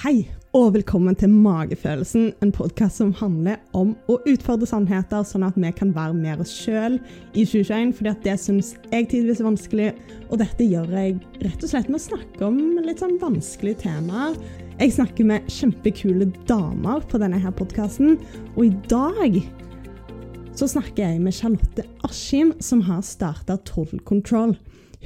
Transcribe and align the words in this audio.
Hei, 0.00 0.30
og 0.56 0.70
velkommen 0.78 1.12
til 1.20 1.28
Magefølelsen, 1.28 2.30
en 2.40 2.52
podkast 2.56 3.02
som 3.02 3.10
handler 3.18 3.58
om 3.76 3.90
å 4.08 4.14
utfordre 4.30 4.64
sannheter, 4.64 5.26
sånn 5.28 5.44
at 5.44 5.58
vi 5.60 5.68
kan 5.76 5.90
være 5.92 6.16
mer 6.16 6.40
oss 6.40 6.54
sjøl 6.56 6.96
i 7.34 7.44
2021, 7.44 7.92
fordi 7.98 8.14
det 8.24 8.36
syns 8.40 8.70
jeg 8.88 9.10
tidvis 9.12 9.42
er 9.42 9.48
vanskelig. 9.50 9.90
Og 10.30 10.40
dette 10.40 10.64
gjør 10.64 10.88
jeg 10.96 11.18
rett 11.44 11.66
og 11.66 11.72
slett 11.74 11.92
med 11.92 12.00
å 12.00 12.06
snakke 12.06 12.48
om 12.48 12.80
litt 12.80 13.04
sånn 13.04 13.18
vanskelige 13.20 13.82
temaer. 13.82 14.40
Jeg 14.80 14.96
snakker 14.96 15.28
med 15.34 15.52
kjempekule 15.52 16.30
damer 16.48 17.04
på 17.04 17.20
denne 17.20 17.42
her 17.44 17.52
podkasten, 17.60 18.16
og 18.54 18.70
i 18.70 18.72
dag 18.88 19.36
så 20.56 20.70
snakker 20.78 21.10
jeg 21.10 21.20
med 21.26 21.36
Charlotte 21.36 21.84
Askim, 22.08 22.56
som 22.56 22.80
har 22.88 23.04
starta 23.04 23.60
Total 23.68 24.00
Control. 24.08 24.56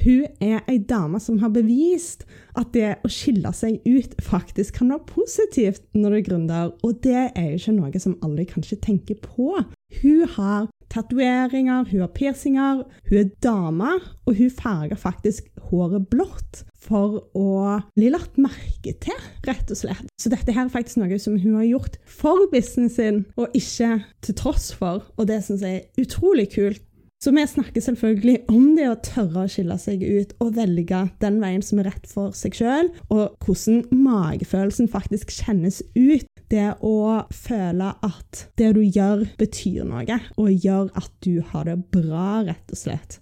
Hun 0.03 0.25
er 0.43 0.61
ei 0.69 0.77
dame 0.89 1.19
som 1.23 1.39
har 1.41 1.53
bevist 1.55 2.25
at 2.59 2.73
det 2.75 2.97
å 3.05 3.11
skille 3.11 3.51
seg 3.55 3.81
ut 3.87 4.15
faktisk 4.23 4.79
kan 4.79 4.91
være 4.93 5.07
positivt 5.09 5.85
når 5.95 6.09
du 6.09 6.17
er 6.17 6.27
gründer, 6.29 6.71
og 6.83 7.01
det 7.05 7.29
er 7.31 7.49
jo 7.51 7.59
ikke 7.59 7.77
noe 7.79 8.01
som 8.03 8.17
alle 8.25 8.47
kanskje 8.49 8.81
tenker 8.83 9.19
på. 9.23 9.53
Hun 10.01 10.25
har 10.35 10.67
tatoveringer, 10.91 11.87
hun 11.89 12.03
har 12.03 12.13
piercinger, 12.15 12.83
hun 13.09 13.19
er 13.19 13.33
dame, 13.43 13.97
og 14.25 14.37
hun 14.37 14.53
farger 14.53 14.99
faktisk 14.99 15.49
håret 15.69 16.07
blått 16.11 16.63
for 16.85 17.21
å 17.33 17.79
bli 17.97 18.11
lagt 18.13 18.37
merke 18.41 18.93
til, 19.01 19.17
rett 19.47 19.71
og 19.73 19.79
slett. 19.79 20.09
Så 20.21 20.29
dette 20.33 20.53
her 20.53 20.67
er 20.67 20.73
faktisk 20.73 21.01
noe 21.01 21.19
som 21.21 21.39
hun 21.41 21.57
har 21.57 21.67
gjort 21.67 21.97
for 22.05 22.45
businessen 22.51 22.91
sin, 22.93 23.23
og 23.39 23.55
ikke 23.57 23.97
til 24.25 24.37
tross 24.37 24.69
for, 24.77 25.07
og 25.17 25.31
det 25.31 25.41
syns 25.45 25.65
jeg 25.65 25.81
er 25.81 26.05
utrolig 26.05 26.51
kult. 26.53 26.83
Så 27.25 27.31
vi 27.33 27.41
snakker 27.47 27.81
selvfølgelig 27.81 28.35
om 28.53 28.75
det 28.77 28.83
å 28.85 28.97
tørre 29.01 29.47
å 29.47 29.49
skille 29.49 29.73
seg 29.81 30.03
ut 30.05 30.35
og 30.45 30.51
velge 30.59 30.99
den 31.23 31.39
veien 31.41 31.63
som 31.65 31.79
er 31.81 31.87
rett 31.89 32.05
for 32.05 32.35
seg 32.37 32.53
sjøl, 32.53 32.91
og 33.09 33.33
hvordan 33.41 33.79
magefølelsen 33.89 34.91
faktisk 34.93 35.33
kjennes 35.33 35.79
ut. 35.95 36.27
Det 36.53 36.67
å 36.85 37.23
føle 37.33 37.87
at 38.05 38.43
det 38.61 38.69
du 38.77 38.83
gjør, 38.83 39.25
betyr 39.41 39.89
noe, 39.89 40.19
og 40.37 40.53
gjør 40.53 40.91
at 41.01 41.09
du 41.25 41.39
har 41.49 41.65
det 41.65 41.79
bra, 41.95 42.43
rett 42.45 42.69
og 42.69 42.77
slett. 42.77 43.17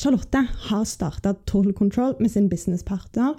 Charlotte 0.00 0.40
har 0.70 0.88
starta 0.88 1.34
Total 1.44 1.76
Control 1.76 2.16
med 2.16 2.32
sin 2.32 2.48
businesspartner, 2.48 3.36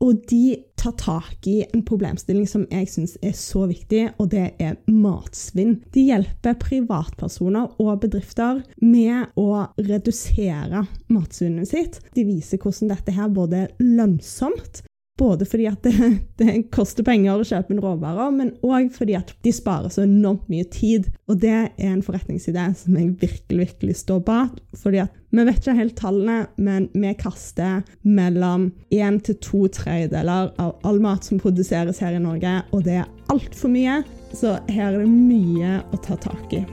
og 0.00 0.22
de 0.30 0.56
tar 0.80 0.94
tak 0.96 1.46
i 1.46 1.58
en 1.66 1.82
problemstilling 1.84 2.46
som 2.48 2.64
jeg 2.72 2.88
syns 2.88 3.16
er 3.20 3.34
så 3.36 3.66
viktig, 3.68 4.06
og 4.16 4.30
det 4.32 4.46
er 4.62 4.78
matsvinn. 4.88 5.76
De 5.92 6.06
hjelper 6.08 6.56
privatpersoner 6.62 7.74
og 7.82 8.00
bedrifter 8.06 8.62
med 8.80 9.36
å 9.40 9.66
redusere 9.76 10.86
matsvinnet 11.12 11.68
sitt. 11.68 12.00
De 12.16 12.24
viser 12.24 12.62
hvordan 12.62 12.94
dette 12.94 13.16
her 13.16 13.28
både 13.34 13.66
er 13.66 13.74
lønnsomt, 13.84 14.80
både 15.20 15.44
fordi 15.48 15.66
at 15.68 15.84
det, 15.84 15.94
det, 16.40 16.56
koster 16.72 17.04
penger 17.06 17.36
å 17.36 17.46
kjøpe 17.46 17.74
en 17.74 17.82
råvarer, 17.84 18.32
men 18.34 18.54
òg 18.64 18.90
fordi 18.96 19.16
at 19.18 19.34
de 19.44 19.52
sparer 19.54 19.92
så 19.92 20.06
enormt 20.06 20.48
mye 20.52 20.66
tid. 20.72 21.10
Og 21.30 21.40
det 21.42 21.52
er 21.52 21.90
en 21.90 22.02
forretningsidé 22.04 22.70
som 22.78 22.96
jeg 22.96 23.12
virkelig, 23.20 23.66
virkelig 23.66 23.98
står 24.00 24.22
bak. 24.26 24.56
fordi 24.76 25.04
at 25.04 25.16
vi 25.30 25.44
vet 25.46 25.60
ikke 25.60 25.76
helt 25.78 25.94
tallene, 25.94 26.38
men 26.58 26.88
vi 26.90 27.12
kaster 27.14 27.84
mellom 28.02 28.72
én 28.90 29.20
til 29.22 29.36
to 29.44 29.60
tredjedeler 29.70 30.50
av 30.58 30.72
all 30.82 30.98
mat 31.02 31.22
som 31.24 31.38
produseres 31.38 32.00
her 32.02 32.16
i 32.16 32.22
Norge, 32.22 32.56
og 32.74 32.82
det 32.88 32.98
er 33.04 33.10
altfor 33.30 33.70
mye. 33.70 34.00
Så 34.34 34.56
her 34.70 34.94
er 34.94 35.04
det 35.04 35.10
mye 35.10 35.78
å 35.94 36.02
ta 36.02 36.18
tak 36.18 36.56
i. 36.58 36.64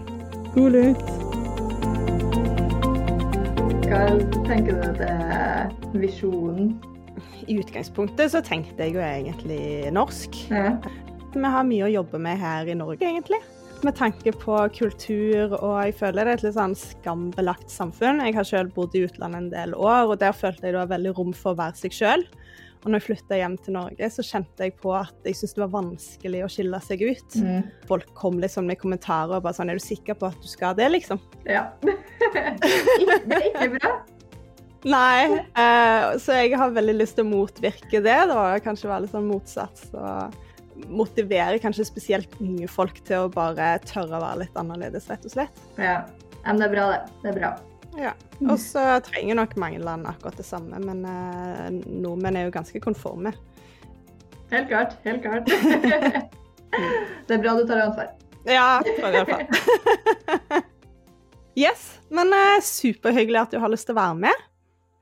God 0.56 0.74
lut! 0.74 1.08
Hva 3.88 4.04
tenker 4.50 4.74
du 4.74 4.84
at 4.90 5.06
er 5.06 5.70
visjonen 5.94 6.74
i 7.48 7.58
utgangspunktet 7.60 8.34
så 8.34 8.42
tenkte 8.46 8.88
jeg 8.88 8.98
jo 8.98 9.04
egentlig 9.04 9.92
norsk. 9.96 10.40
Ja. 10.52 10.74
Vi 11.34 11.54
har 11.54 11.68
mye 11.68 11.86
å 11.86 11.92
jobbe 11.92 12.20
med 12.22 12.40
her 12.42 12.70
i 12.70 12.76
Norge, 12.78 13.04
egentlig. 13.06 13.40
Med 13.86 13.94
tanke 14.00 14.32
på 14.34 14.58
kultur, 14.74 15.54
og 15.60 15.74
jeg 15.86 15.98
føler 16.00 16.26
det 16.26 16.32
er 16.32 16.40
et 16.40 16.46
litt 16.48 16.56
sånn 16.56 16.78
skambelagt 16.78 17.70
samfunn. 17.70 18.24
Jeg 18.26 18.38
har 18.40 18.48
selv 18.48 18.74
bodd 18.74 18.96
i 18.98 19.04
utlandet 19.06 19.44
en 19.44 19.52
del 19.54 19.76
år, 19.78 20.14
og 20.14 20.22
der 20.24 20.34
følte 20.34 20.66
jeg 20.66 20.74
det 20.74 20.82
var 20.82 20.96
veldig 20.96 21.14
rom 21.20 21.36
for 21.38 21.54
å 21.54 21.60
være 21.60 21.78
seg 21.84 21.94
sjøl. 22.00 22.26
Og 22.84 22.90
når 22.90 23.02
jeg 23.02 23.08
flytta 23.08 23.38
hjem 23.40 23.56
til 23.66 23.76
Norge, 23.76 24.10
så 24.14 24.24
kjente 24.26 24.68
jeg 24.68 24.76
på 24.82 24.94
at 24.96 25.26
jeg 25.28 25.38
syntes 25.38 25.56
det 25.58 25.64
var 25.64 25.72
vanskelig 25.74 26.44
å 26.46 26.52
skille 26.52 26.82
seg 26.86 27.04
ut. 27.04 27.40
Mm. 27.44 27.66
Folk 27.90 28.12
kom 28.18 28.38
liksom 28.42 28.70
med 28.70 28.80
kommentarer 28.82 29.38
og 29.38 29.46
bare 29.46 29.58
sånn 29.58 29.74
Er 29.74 29.82
du 29.82 29.84
sikker 29.84 30.18
på 30.18 30.30
at 30.30 30.38
du 30.42 30.48
skal 30.50 30.78
det, 30.78 30.88
liksom? 30.94 31.20
Ja. 31.50 31.68
det 31.84 33.42
er 33.42 33.50
ikke 33.50 33.74
bra. 33.76 33.98
Nei, 34.86 35.40
eh, 35.58 36.18
så 36.22 36.38
jeg 36.38 36.58
har 36.60 36.76
veldig 36.76 36.98
lyst 37.00 37.18
til 37.18 37.26
å 37.26 37.32
motvirke 37.32 38.02
det. 38.04 38.20
da, 38.30 38.44
Kanskje 38.64 38.92
være 38.92 39.06
litt 39.06 39.16
sånn 39.16 39.30
motsats. 39.30 39.90
Og 39.98 40.86
motivere 40.94 41.58
kanskje 41.62 41.88
spesielt 41.88 42.36
unge 42.44 42.68
folk 42.70 43.00
til 43.08 43.26
å 43.26 43.32
bare 43.34 43.78
tørre 43.88 44.20
å 44.20 44.22
være 44.22 44.44
litt 44.44 44.60
annerledes, 44.60 45.10
rett 45.10 45.26
og 45.26 45.34
slett. 45.34 45.64
Ja, 45.82 46.04
men 46.46 46.62
det 46.62 46.70
er 46.70 46.76
bra, 46.76 46.86
det. 46.94 47.00
Det 47.24 47.32
er 47.32 47.40
bra. 47.40 47.52
Ja. 47.98 48.14
Og 48.46 48.60
så 48.62 48.84
trenger 49.08 49.40
nok 49.40 49.56
mange 49.58 49.82
land 49.82 50.06
akkurat 50.10 50.38
det 50.38 50.46
samme, 50.46 50.78
men 50.84 51.02
eh, 51.10 51.70
nordmenn 51.90 52.38
er 52.38 52.48
jo 52.48 52.54
ganske 52.54 52.82
konforme. 52.84 53.34
Helt 54.52 54.70
klart. 54.70 54.94
Helt 55.04 55.26
klart. 55.26 55.50
det 57.28 57.36
er 57.36 57.42
bra 57.42 57.56
du 57.58 57.66
tar 57.68 57.88
ansvar. 57.88 58.14
Ja, 58.48 58.78
prøver 58.86 59.18
iallfall. 59.18 60.62
yes, 61.66 61.90
men 62.14 62.32
eh, 62.38 62.60
superhyggelig 62.64 63.42
at 63.42 63.58
du 63.58 63.60
har 63.64 63.74
lyst 63.74 63.90
til 63.90 63.98
å 63.98 64.02
være 64.04 64.22
med. 64.28 64.46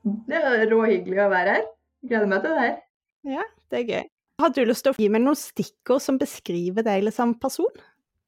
Det 0.30 0.42
er 0.42 0.68
råhyggelig 0.72 1.24
å 1.26 1.32
være 1.32 1.58
her. 1.58 1.66
Gleder 2.06 2.30
meg 2.30 2.46
til 2.46 2.54
det 2.54 2.64
her. 2.64 2.78
Ja, 3.26 3.50
det 3.74 3.82
er 3.82 3.90
gøy. 3.90 4.06
Har 4.44 4.52
du 4.52 4.64
lyst 4.68 4.84
til 4.86 4.92
å 4.92 5.00
gi 5.00 5.10
meg 5.10 5.24
noen 5.24 5.40
stikkord 5.40 6.04
som 6.04 6.18
beskriver 6.22 6.86
deg 6.86 7.08
som 7.16 7.34
person? 7.40 7.72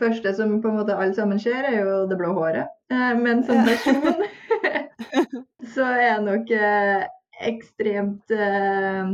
første 0.01 0.33
som 0.37 0.57
på 0.61 0.71
en 0.71 0.79
måte 0.79 0.95
alle 0.95 1.15
sammen 1.17 1.39
ser, 1.41 1.65
er 1.65 1.81
jo 1.81 2.05
det 2.09 2.17
blå 2.19 2.33
håret. 2.37 2.69
Eh, 2.93 3.13
men 3.19 3.43
som 3.47 3.63
person 3.65 4.23
så 5.73 5.87
er 5.87 6.03
jeg 6.03 6.25
nok 6.25 6.51
eh, 6.57 7.05
ekstremt 7.47 8.33
eh, 8.33 9.13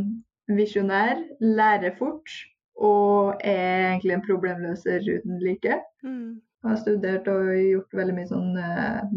visjonær, 0.52 1.22
lærer 1.40 1.96
fort 2.00 2.40
og 2.84 3.44
er 3.46 3.94
egentlig 3.94 4.18
en 4.18 4.26
problemløser 4.26 5.06
uten 5.06 5.40
like. 5.44 5.78
Mm. 6.04 6.42
Jeg 6.64 6.72
har 6.72 6.80
studert 6.80 7.28
og 7.28 7.52
gjort 7.54 7.98
veldig 8.00 8.16
mye 8.16 8.30
sånn 8.30 8.56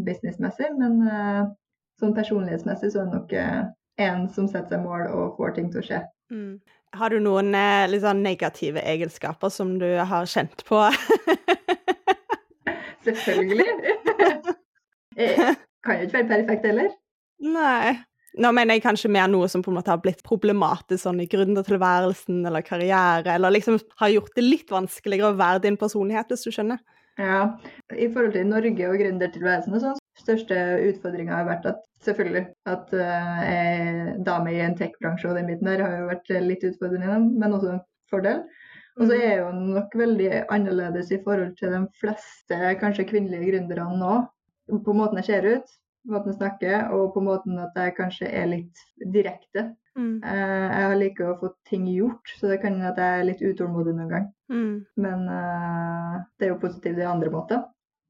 businessmessig, 0.03 0.67
men 0.77 0.99
sånn 2.01 2.15
personlighetsmessig 2.17 2.91
så 2.93 3.01
er 3.01 3.09
det 3.09 3.19
nok 3.19 3.35
eh, 3.37 3.61
en 4.07 4.27
som 4.33 4.49
setter 4.49 4.77
seg 4.77 4.83
mål 4.85 5.07
og 5.09 5.37
får 5.39 5.55
ting 5.57 5.71
til 5.73 5.81
å 5.81 5.87
skje. 5.87 6.01
Mm. 6.33 6.57
Har 6.97 7.11
du 7.11 7.19
noen 7.23 7.55
eh, 7.57 7.97
sånn 8.01 8.23
negative 8.25 8.83
egenskaper 8.83 9.51
som 9.53 9.75
du 9.81 9.87
har 9.97 10.29
kjent 10.29 10.63
på? 10.67 10.83
Selvfølgelig. 13.07 13.67
Jeg 15.17 15.55
kan 15.85 15.99
jo 15.99 16.07
ikke 16.07 16.19
være 16.19 16.29
perfekt 16.29 16.69
heller. 16.69 16.93
Nei. 17.43 17.97
Nå 18.37 18.51
mener 18.53 18.77
jeg 18.77 18.83
kanskje 18.83 19.09
mer 19.09 19.29
noe 19.31 19.47
som 19.49 19.63
på 19.65 19.71
en 19.71 19.79
måte 19.79 19.89
har 19.89 20.01
blitt 20.03 20.19
problematisk 20.25 21.01
sånn 21.07 21.23
i 21.23 21.29
gründertilværelsen 21.31 22.43
eller 22.45 22.65
karriere, 22.65 23.33
eller 23.33 23.55
liksom 23.55 23.79
har 24.01 24.11
gjort 24.13 24.35
det 24.37 24.43
litt 24.45 24.73
vanskeligere 24.73 25.31
å 25.31 25.39
være 25.39 25.63
din 25.63 25.79
personlighet, 25.79 26.29
hvis 26.29 26.45
du 26.45 26.53
skjønner? 26.53 26.83
Ja, 27.17 27.39
i 27.97 28.05
forhold 28.13 28.35
til 28.35 28.45
Norge 28.45 28.91
og 28.91 28.99
gründertilværelsen 29.01 29.73
og 29.73 29.81
sånn, 29.81 30.03
største 30.27 30.61
utfordringa 30.91 31.39
har 31.39 31.47
vært 31.47 31.67
at 31.71 31.83
selvfølgelig 32.05 32.45
at 32.69 32.93
uh, 32.93 34.15
dame 34.27 34.53
i 34.53 34.61
en 34.63 34.77
tech-bransje 34.77 35.31
og 35.31 35.39
den 35.39 35.49
biten 35.49 35.69
der 35.69 35.83
har 35.83 35.95
jo 36.01 36.09
vært 36.11 36.33
litt 36.45 36.65
utfordrende, 36.67 37.21
men 37.39 37.55
også 37.55 37.77
en 37.77 37.85
fordel. 38.11 38.43
Og 38.97 39.05
så 39.05 39.13
mm. 39.13 39.17
er 39.17 39.27
jeg 39.27 39.41
jo 39.41 39.49
nok 39.55 39.97
veldig 39.99 40.29
annerledes 40.53 41.11
i 41.13 41.19
forhold 41.25 41.57
til 41.59 41.73
de 41.73 41.81
fleste 42.01 42.77
kanskje 42.81 43.07
kvinnelige 43.11 43.51
gründerne 43.51 43.99
nå. 43.99 44.15
På 44.83 44.95
måten 44.97 45.21
jeg 45.21 45.29
ser 45.29 45.47
ut, 45.47 45.75
på 46.03 46.15
måten 46.15 46.33
jeg 46.33 46.39
snakker, 46.39 46.87
og 46.95 47.11
på 47.13 47.23
måten 47.23 47.59
at 47.61 47.77
jeg 47.77 47.95
kanskje 47.99 48.31
er 48.31 48.49
litt 48.51 48.81
direkte. 49.13 49.69
Mm. 49.97 50.17
Uh, 50.25 50.67
jeg 50.73 50.99
liker 51.01 51.31
å 51.31 51.37
få 51.41 51.51
ting 51.69 51.87
gjort, 51.89 52.33
så 52.39 52.51
det 52.51 52.59
kan 52.63 52.75
hende 52.77 52.91
at 52.91 53.01
jeg 53.01 53.21
er 53.21 53.29
litt 53.29 53.45
utålmodig 53.45 53.95
noen 53.97 54.11
gang. 54.13 54.27
Mm. 54.53 54.75
Men 55.05 55.25
uh, 55.29 56.19
det 56.37 56.47
er 56.47 56.53
jo 56.55 56.61
positivt 56.61 57.01
i 57.01 57.09
andre 57.09 57.33
måter. 57.33 57.65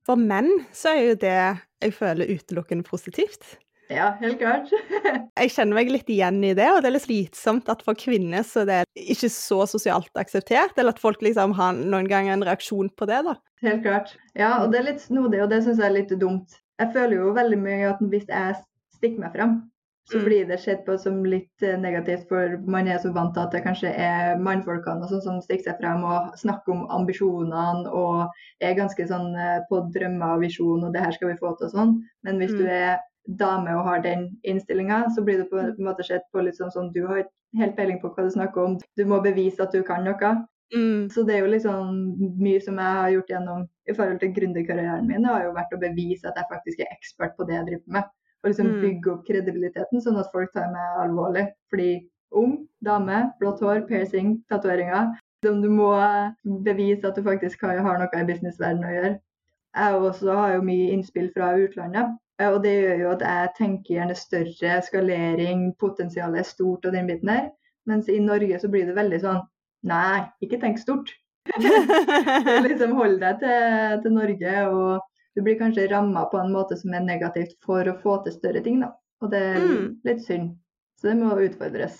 For 0.08 0.20
menn 0.20 0.48
så 0.72 0.96
er 0.96 1.02
jo 1.04 1.16
det 1.20 1.38
jeg 1.84 1.94
føler 1.94 2.30
utelukkende 2.32 2.88
positivt. 2.88 3.58
Ja, 3.92 4.10
helt 4.20 4.40
klart. 4.40 4.72
jeg 5.40 5.52
kjenner 5.54 5.78
meg 5.78 5.92
litt 5.92 6.10
igjen 6.12 6.42
i 6.44 6.54
det, 6.58 6.68
og 6.74 6.82
det 6.84 6.90
er 6.90 6.96
litt 6.98 7.06
slitsomt 7.06 7.70
at 7.72 7.84
for 7.86 7.96
kvinner 8.00 8.44
så 8.44 8.66
det 8.68 8.82
er 8.82 9.12
ikke 9.16 9.30
så 9.32 9.62
sosialt 9.70 10.20
akseptert, 10.20 10.76
eller 10.76 10.96
at 10.96 11.02
folk 11.04 11.24
liksom 11.24 11.56
har 11.56 11.78
noen 11.78 12.10
ganger 12.12 12.36
en 12.36 12.46
reaksjon 12.48 12.92
på 13.00 13.08
det, 13.08 13.22
da. 13.28 13.38
Helt 13.64 13.84
klart. 13.86 14.12
Ja, 14.36 14.58
og 14.64 14.74
det 14.74 14.82
er 14.82 14.90
litt 14.90 15.04
snodig, 15.04 15.40
og 15.44 15.52
det 15.54 15.62
syns 15.64 15.80
jeg 15.80 15.88
er 15.88 15.98
litt 16.02 16.12
dumt. 16.20 16.60
Jeg 16.82 16.94
føler 16.94 17.22
jo 17.22 17.36
veldig 17.38 17.60
mye 17.64 17.94
at 17.94 18.04
hvis 18.12 18.28
jeg 18.28 18.60
stikker 18.98 19.24
meg 19.24 19.36
frem, 19.36 19.56
så 20.12 20.18
mm. 20.18 20.26
blir 20.26 20.46
det 20.48 20.58
sett 20.58 20.86
på 20.86 20.98
som 20.98 21.20
litt 21.26 21.64
eh, 21.64 21.80
negativt, 21.80 22.28
for 22.30 22.56
man 22.72 22.88
er 22.88 23.02
så 23.04 23.12
vant 23.16 23.34
til 23.36 23.44
at 23.44 23.52
det 23.56 23.64
kanskje 23.66 23.92
er 23.92 24.40
mannfolkene 24.40 25.10
sånn 25.10 25.24
som 25.26 25.42
stikker 25.44 25.68
seg 25.68 25.82
frem 25.82 26.06
og 26.08 26.38
snakker 26.40 26.76
om 26.76 26.86
ambisjonene 26.96 27.92
og 27.92 28.64
er 28.64 28.78
ganske 28.80 29.08
sånn 29.10 29.36
eh, 29.36 29.60
på 29.68 29.82
drømmer 29.96 30.38
og 30.38 30.46
visjon 30.46 30.88
og 30.88 30.96
det 30.96 31.04
her 31.04 31.16
skal 31.16 31.34
vi 31.34 31.40
få 31.42 31.54
til 31.58 31.68
og 31.68 31.76
sånn. 31.76 31.94
Men 32.24 32.40
hvis 32.40 32.56
mm. 32.56 32.62
du 32.62 32.72
er 32.72 32.98
dame 33.40 33.74
og 33.76 33.84
har 33.90 34.04
den 34.06 34.30
innstillinga, 34.48 35.04
så 35.16 35.24
blir 35.28 35.42
det 35.42 35.50
på 35.52 35.60
en 35.60 35.74
måte 35.84 36.06
sett 36.08 36.24
på 36.32 36.46
litt 36.46 36.56
sånn 36.56 36.72
sånn 36.72 36.94
du 36.96 37.04
har 37.10 37.26
helt 37.60 37.76
peiling 37.76 38.00
på 38.00 38.14
hva 38.14 38.24
du 38.24 38.32
snakker 38.32 38.64
om. 38.64 38.78
Du 38.96 39.04
må 39.10 39.20
bevise 39.24 39.60
at 39.64 39.76
du 39.76 39.84
kan 39.84 40.08
noe. 40.08 40.38
Mm. 40.76 41.10
Så 41.12 41.24
det 41.28 41.36
er 41.36 41.44
jo 41.46 41.52
liksom 41.52 41.92
mye 42.40 42.60
som 42.64 42.80
jeg 42.80 43.02
har 43.02 43.12
gjort 43.14 43.30
gjennom 43.32 43.68
i 43.88 43.96
forhold 43.96 44.20
til 44.24 44.34
gründerkarrieren 44.36 45.08
min, 45.08 45.24
det 45.24 45.32
har 45.32 45.46
jo 45.46 45.54
vært 45.56 45.76
å 45.76 45.80
bevise 45.80 46.28
at 46.28 46.40
jeg 46.40 46.52
faktisk 46.52 46.82
er 46.84 46.96
ekspert 46.96 47.38
på 47.38 47.48
det 47.48 47.56
jeg 47.56 47.68
driver 47.70 48.00
med. 48.00 48.10
Og 48.44 48.50
liksom 48.52 48.68
Mm. 48.68 48.82
bygge 48.82 49.12
opp 49.12 49.24
kredibiliteten, 49.28 50.02
sånn 50.02 50.20
at 50.20 50.32
folk 50.32 50.52
tar 50.54 50.68
meg 50.72 51.00
alvorlig. 51.08 51.48
Fordi 51.72 52.08
ung, 52.32 52.68
dame, 52.84 53.32
blått 53.40 53.60
hår, 53.62 53.82
piercing, 53.88 54.44
tatoveringer. 54.52 55.16
Du 55.42 55.52
må 55.70 55.94
bevise 56.64 57.06
at 57.06 57.16
du 57.16 57.24
faktisk 57.24 57.62
har, 57.62 57.78
har 57.78 57.98
noe 58.00 58.10
i 58.22 58.24
businessverdenen 58.26 58.86
å 58.86 58.94
gjøre. 58.96 59.20
Jeg 59.78 59.94
også 60.02 60.34
har 60.36 60.54
jo 60.56 60.62
mye 60.62 60.92
innspill 60.94 61.30
fra 61.34 61.52
utlandet. 61.58 62.18
eh, 62.40 62.48
Og 62.50 62.62
det 62.64 62.74
gjør 62.84 63.00
jo 63.00 63.12
at 63.12 63.20
jeg 63.22 63.50
tenker 63.58 63.96
gjerne 63.96 64.16
større 64.16 64.82
skalering, 64.82 65.76
potensialet 65.78 66.40
er 66.40 66.44
stort 66.44 66.86
og 66.86 66.94
den 66.94 67.08
biten 67.08 67.28
der. 67.28 67.52
Mens 67.88 68.08
i 68.10 68.20
Norge 68.20 68.60
så 68.60 68.70
blir 68.70 68.86
det 68.86 68.96
veldig 68.96 69.22
sånn 69.22 69.42
Nei, 69.84 70.26
ikke 70.42 70.60
tenk 70.60 70.80
stort. 70.80 71.12
Liksom 72.68 72.92
Hold 72.98 73.20
deg 73.22 73.40
til, 73.40 74.02
til 74.04 74.12
Norge, 74.12 74.56
og 74.68 75.02
du 75.38 75.44
blir 75.46 75.60
kanskje 75.60 75.86
ramma 75.92 76.26
på 76.32 76.40
en 76.42 76.50
måte 76.52 76.76
som 76.80 76.96
er 76.98 77.06
negativt 77.06 77.54
for 77.66 77.86
å 77.86 77.98
få 78.02 78.18
til 78.26 78.34
større 78.34 78.64
ting. 78.66 78.82
da. 78.82 78.92
Og 79.22 79.30
det 79.32 79.42
er 79.42 79.60
Mm. 79.62 79.98
litt 80.06 80.22
synd. 80.26 80.56
Så 80.98 81.12
det 81.12 81.18
må 81.22 81.36
utfordres. 81.38 82.00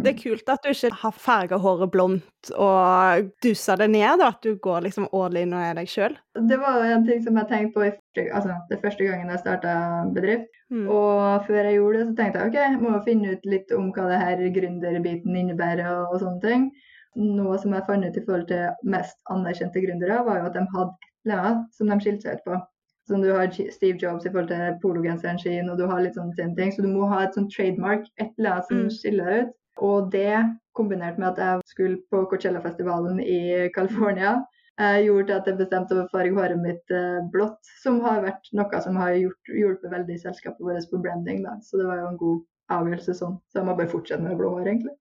Det 0.00 0.08
er 0.14 0.22
kult 0.22 0.48
at 0.48 0.62
du 0.64 0.70
ikke 0.70 0.90
har 1.02 1.12
farga 1.12 1.58
håret 1.60 1.90
blondt 1.92 2.50
og 2.56 3.26
dusa 3.44 3.76
det 3.76 3.90
ned, 3.90 4.22
og 4.22 4.26
At 4.26 4.40
du 4.40 4.56
går 4.56 4.84
liksom 4.86 5.06
all 5.12 5.36
in 5.36 5.52
og 5.52 5.60
er 5.60 5.74
deg 5.74 5.86
sjøl. 5.86 6.16
Det 6.34 6.58
var 6.58 6.80
en 6.82 7.04
ting 7.06 7.20
som 7.22 7.36
jeg 7.36 7.48
tenkte 7.48 7.74
på 7.74 7.84
første, 7.84 8.24
altså, 8.32 8.56
det 8.70 8.80
første 8.80 9.04
gangen 9.04 9.28
jeg 9.28 9.42
starta 9.42 9.74
bedrift. 10.14 10.48
Mm. 10.70 10.88
Og 10.88 11.44
før 11.46 11.62
jeg 11.68 11.76
gjorde 11.76 11.98
det, 11.98 12.06
så 12.08 12.16
tenkte 12.16 12.40
jeg 12.40 12.48
ok, 12.48 12.54
jeg 12.54 12.80
må 12.80 13.04
finne 13.04 13.32
ut 13.36 13.44
litt 13.44 13.70
om 13.76 13.92
hva 13.92 14.08
det 14.08 14.20
her 14.24 14.36
gründerbiten 14.56 15.36
innebærer 15.36 15.92
og, 15.92 16.14
og 16.14 16.20
sånne 16.24 16.40
ting. 16.40 16.70
Noe 17.14 17.58
som 17.60 17.74
jeg 17.76 17.84
fant 17.86 18.06
ut 18.06 18.16
i 18.16 18.24
forhold 18.24 18.48
til 18.48 18.70
mest 18.84 19.18
anerkjente 19.28 19.82
gründere, 19.84 20.24
var 20.24 20.38
jo 20.40 20.46
at 20.46 20.54
de 20.54 20.66
hadde 20.72 21.11
annet 21.30 21.74
som 21.74 21.86
de 21.88 22.00
skilte 22.00 22.22
seg 22.22 22.34
ut 22.34 22.44
på. 22.44 22.60
Som 23.06 23.20
du 23.22 23.32
har 23.32 23.50
Steve 23.50 23.98
Jobs 23.98 24.26
i 24.26 24.30
forhold 24.30 24.48
til 24.48 24.78
pologenseren 24.82 25.38
sin, 25.38 25.68
og 25.70 25.78
du 25.78 25.86
har 25.86 26.00
litt 26.00 26.14
sånne 26.14 26.54
ting. 26.56 26.70
Så 26.72 26.82
du 26.82 26.88
må 26.88 27.08
ha 27.10 27.22
et 27.24 27.34
sånt 27.34 27.52
trademark, 27.54 28.06
et 28.18 28.30
eller 28.38 28.50
annet 28.50 28.66
som 28.66 28.76
Mm. 28.76 28.90
skiller 28.90 29.24
deg 29.24 29.42
ut. 29.46 29.52
Og 29.78 30.10
det, 30.12 30.58
kombinert 30.74 31.18
med 31.18 31.28
at 31.28 31.38
jeg 31.38 31.60
skulle 31.66 31.98
på 32.10 32.26
Coachella-festivalen 32.30 33.20
i 33.20 33.68
California, 33.74 34.44
eh, 34.78 35.02
gjorde 35.06 35.36
at 35.36 35.46
jeg 35.46 35.58
bestemte 35.58 35.94
å 35.94 36.08
farge 36.10 36.34
håret 36.34 36.58
mitt 36.62 36.90
eh, 36.90 37.20
blått, 37.32 37.58
som 37.82 38.00
har 38.00 38.22
vært 38.22 38.48
noe 38.52 38.80
som 38.82 38.96
har 38.96 39.10
gjort, 39.14 39.48
hjulpet 39.48 39.90
veldig 39.90 40.20
selskapet 40.20 40.60
vårt 40.60 40.90
på 40.90 41.02
branding. 41.02 41.42
Da. 41.42 41.58
Så 41.60 41.78
det 41.78 41.86
var 41.86 41.96
jo 41.96 42.06
en 42.08 42.16
god 42.16 42.42
avgjørelse 42.70 43.14
sånn. 43.14 43.40
Så 43.50 43.58
jeg 43.58 43.66
må 43.66 43.76
bare 43.76 43.88
fortsette 43.88 44.22
med 44.22 44.36
blå 44.38 44.50
hår, 44.54 44.68
egentlig. 44.68 44.94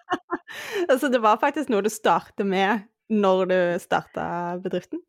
altså, 0.88 1.08
det 1.08 1.20
var 1.22 1.36
faktisk 1.42 1.68
noe 1.70 1.82
du 1.82 1.90
startet 1.92 2.46
med 2.46 2.86
når 3.10 3.46
du 3.50 3.60
starta 3.82 4.24
bedriften? 4.62 5.02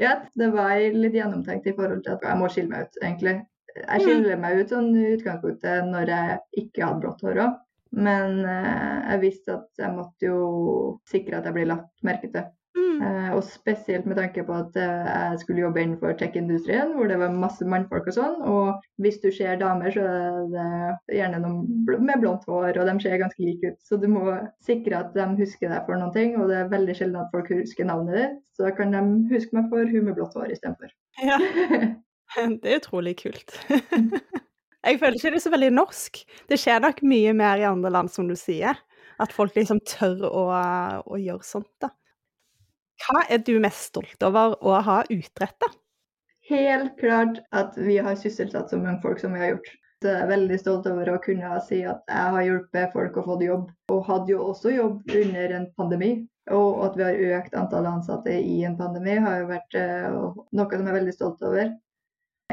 Ja, 0.00 0.18
det 0.36 0.50
var 0.52 0.76
litt 0.76 1.16
gjennomtenkt 1.16 1.68
i 1.70 1.74
forhold 1.76 2.02
til 2.04 2.16
at 2.16 2.24
jeg 2.26 2.40
må 2.40 2.50
skille 2.52 2.72
meg 2.72 2.88
ut, 2.88 2.98
egentlig. 3.00 3.36
Jeg 3.76 4.02
skiller 4.04 4.40
meg 4.40 4.60
ut 4.60 4.72
sånn 4.72 4.90
i 4.96 5.06
utgangspunktet 5.14 5.88
når 5.88 6.12
jeg 6.12 6.36
ikke 6.64 6.84
hadde 6.84 7.02
blått 7.04 7.24
hår 7.24 7.40
òg. 7.44 7.56
Men 7.96 8.42
eh, 8.44 8.96
jeg 9.12 9.22
visste 9.22 9.56
at 9.56 9.80
jeg 9.80 9.94
måtte 9.94 10.28
jo 10.28 10.38
sikre 11.08 11.38
at 11.38 11.48
jeg 11.48 11.56
blir 11.56 11.70
lagt 11.70 12.04
merke 12.04 12.30
til. 12.32 12.48
Mm. 12.76 13.00
Eh, 13.00 13.28
og 13.32 13.44
spesielt 13.48 14.04
med 14.08 14.18
tanke 14.20 14.42
på 14.44 14.52
at 14.52 14.74
eh, 14.76 15.08
jeg 15.08 15.40
skulle 15.40 15.62
jobbe 15.62 15.80
innenfor 15.80 16.12
tech-industrien, 16.20 16.92
hvor 16.96 17.08
det 17.08 17.16
var 17.20 17.32
masse 17.32 17.64
mannfolk 17.64 18.10
og 18.10 18.16
sånn. 18.18 18.36
Og 18.44 19.00
hvis 19.02 19.16
du 19.22 19.30
ser 19.32 19.56
damer, 19.60 19.94
så 19.94 20.04
er 20.04 20.36
det 20.52 21.18
gjerne 21.20 21.40
noen 21.44 21.84
bl 21.88 21.98
med 22.04 22.20
blondt 22.22 22.44
hår, 22.50 22.76
og 22.76 22.90
de 22.90 22.96
ser 23.02 23.20
ganske 23.22 23.42
like 23.42 23.72
ut. 23.72 23.80
Så 23.80 24.00
du 24.02 24.08
må 24.12 24.36
sikre 24.66 25.00
at 25.00 25.16
de 25.16 25.28
husker 25.40 25.72
deg 25.72 25.88
for 25.88 25.96
noen 25.96 26.12
ting, 26.16 26.36
og 26.36 26.52
det 26.52 26.60
er 26.60 26.72
veldig 26.72 26.98
sjelden 26.98 27.22
at 27.22 27.32
folk 27.32 27.52
husker 27.54 27.88
navnet 27.88 28.20
ditt. 28.20 28.40
Så 28.56 28.68
da 28.68 28.74
kan 28.76 28.92
de 28.92 29.04
huske 29.32 29.56
meg 29.56 29.70
for 29.72 29.92
hun 29.92 30.10
med 30.10 30.18
blått 30.18 30.36
hår 30.36 30.52
istedenfor. 30.52 30.92
Ja, 31.24 31.40
det 32.60 32.74
er 32.74 32.82
utrolig 32.82 33.16
kult. 33.24 33.56
Jeg 34.86 35.00
føler 35.00 35.16
ikke 35.18 35.30
det 35.34 35.38
er 35.40 35.42
så 35.42 35.50
veldig 35.50 35.72
norsk. 35.74 36.18
Det 36.46 36.58
skjer 36.62 36.82
nok 36.84 37.00
mye 37.10 37.32
mer 37.34 37.58
i 37.58 37.66
andre 37.66 37.90
land, 37.90 38.10
som 38.12 38.28
du 38.28 38.36
sier. 38.38 38.78
At 39.18 39.32
folk 39.34 39.56
liksom 39.56 39.80
tør 39.88 40.28
å, 40.28 40.42
å 41.02 41.18
gjøre 41.18 41.42
sånt, 41.42 41.72
da. 41.82 41.88
Hva 43.04 43.24
er 43.28 43.42
du 43.44 43.56
mest 43.62 43.90
stolt 43.90 44.22
over 44.24 44.56
å 44.64 44.78
ha 44.86 45.00
utretta? 45.12 45.68
Helt 46.46 46.94
klart 47.00 47.40
at 47.50 47.74
vi 47.76 47.98
har 47.98 48.14
sysselsatt 48.18 48.70
så 48.70 48.78
mange 48.78 49.02
folk 49.02 49.20
som 49.20 49.34
vi 49.34 49.42
har 49.42 49.56
gjort. 49.56 49.72
Jeg 50.04 50.12
er 50.12 50.28
veldig 50.28 50.56
stolt 50.60 50.86
over 50.86 51.08
å 51.10 51.20
kunne 51.24 51.56
si 51.66 51.80
at 51.88 52.02
jeg 52.06 52.32
har 52.34 52.44
hjulpet 52.44 52.92
folk 52.92 53.16
å 53.16 53.24
få 53.26 53.36
jobb, 53.42 53.70
og 53.90 54.04
hadde 54.06 54.34
jo 54.34 54.44
også 54.52 54.74
jobb 54.74 55.14
under 55.22 55.54
en 55.56 55.66
pandemi. 55.78 56.10
Og 56.54 56.84
at 56.86 56.98
vi 56.98 57.02
har 57.02 57.40
økt 57.40 57.56
antallet 57.58 57.90
ansatte 57.90 58.36
i 58.38 58.60
en 58.68 58.76
pandemi, 58.78 59.16
har 59.18 59.40
jo 59.40 59.48
vært 59.50 59.78
eh, 59.80 60.18
noe 60.54 60.68
som 60.70 60.84
jeg 60.84 60.92
er 60.92 60.98
veldig 61.00 61.14
stolt 61.16 61.42
over. 61.48 61.72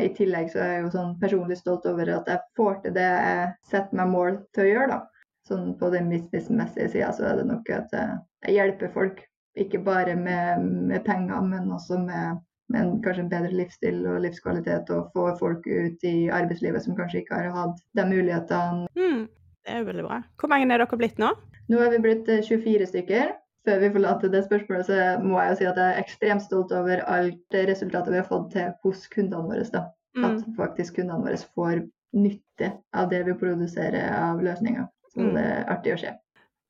I 0.01 0.09
tillegg 0.17 0.49
så 0.49 0.63
er 0.63 0.71
jeg 0.71 0.85
jo 0.87 0.93
sånn 0.95 1.11
personlig 1.21 1.59
stolt 1.59 1.85
over 1.85 2.09
at 2.15 2.31
jeg 2.31 2.41
får 2.57 2.79
til 2.81 2.95
det 2.95 3.09
jeg 3.11 3.51
setter 3.69 3.99
meg 3.99 4.09
mål 4.15 4.39
til 4.55 4.65
å 4.65 4.71
gjøre. 4.71 4.95
da. 4.95 5.27
Sånn 5.45 5.75
På 5.77 5.91
den 5.93 6.09
businessmessige 6.09 6.89
sida 6.95 7.11
så 7.13 7.27
er 7.29 7.41
det 7.41 7.45
nok 7.51 7.69
at 7.75 7.93
jeg 7.93 8.55
hjelper 8.55 8.95
folk. 8.95 9.21
Ikke 9.55 9.79
bare 9.85 10.15
med, 10.15 10.63
med 10.89 11.03
penger, 11.05 11.41
men 11.45 11.71
også 11.71 11.99
med, 12.01 12.39
med 12.73 12.81
en, 12.81 13.01
kanskje 13.03 13.21
en 13.25 13.29
bedre 13.29 13.51
livsstil 13.53 13.99
og 14.09 14.21
livskvalitet. 14.25 14.89
Og 14.89 15.11
få 15.13 15.27
folk 15.39 15.67
ut 15.67 16.03
i 16.09 16.29
arbeidslivet 16.33 16.81
som 16.83 16.95
kanskje 16.97 17.21
ikke 17.21 17.35
har 17.37 17.51
hatt 17.53 17.79
de 17.97 18.05
mulighetene. 18.09 18.87
Mm, 18.97 19.27
det 19.65 19.73
er 19.75 19.79
jo 19.83 19.85
veldig 19.91 20.05
bra. 20.07 20.21
Hvor 20.41 20.49
mange 20.49 20.65
er 20.73 20.81
dere 20.81 20.97
blitt 20.97 21.21
nå? 21.21 21.29
Nå 21.69 21.79
er 21.79 21.93
vi 21.93 22.01
blitt 22.03 22.29
eh, 22.33 22.41
24 22.43 22.89
stykker. 22.89 23.35
Før 23.63 23.77
vi 23.79 23.89
forlater 23.93 24.27
det 24.33 24.41
spørsmålet, 24.43 24.85
så 24.89 24.95
må 25.23 25.37
jeg 25.39 25.53
jo 25.53 25.59
si 25.61 25.67
at 25.69 25.77
jeg 25.79 25.91
er 25.93 26.01
ekstremt 26.01 26.43
stolt 26.43 26.73
over 26.75 26.99
alt 27.07 27.55
resultatet 27.69 28.11
vi 28.11 28.19
har 28.19 28.27
fått 28.27 28.49
til 28.51 28.73
hos 28.83 29.05
kundene 29.13 29.45
våre. 29.47 29.63
da. 29.71 29.85
At 30.17 30.41
Mm. 30.43 30.55
faktisk 30.57 30.95
kundene 30.97 31.23
våre 31.23 31.37
får 31.55 31.79
nytte 32.13 32.73
av 32.93 33.07
det 33.09 33.23
vi 33.25 33.33
produserer 33.33 34.11
av 34.17 34.41
løsninger. 34.43 34.87
Så 35.13 35.21
Mm. 35.21 35.33
det 35.35 35.43
er 35.45 35.63
artig 35.71 35.93
å 35.93 35.99
se. 35.99 36.11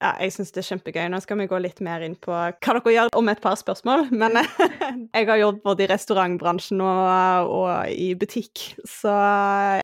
Ja, 0.03 0.09
jeg 0.19 0.33
syns 0.35 0.51
det 0.51 0.59
er 0.59 0.65
kjempegøy. 0.67 1.05
Nå 1.13 1.19
skal 1.23 1.37
vi 1.39 1.45
gå 1.47 1.57
litt 1.63 1.77
mer 1.85 2.03
inn 2.03 2.17
på 2.19 2.33
hva 2.33 2.49
dere 2.59 2.91
gjør 2.91 3.11
om 3.15 3.29
et 3.31 3.39
par 3.43 3.55
spørsmål. 3.55 4.09
Men 4.11 4.35
jeg 5.15 5.29
har 5.29 5.39
jobbet 5.39 5.63
både 5.63 5.85
i 5.85 5.87
restaurantbransjen 5.93 6.83
og, 6.83 7.53
og 7.55 7.93
i 7.93 8.09
butikk, 8.19 8.65
så 8.83 9.13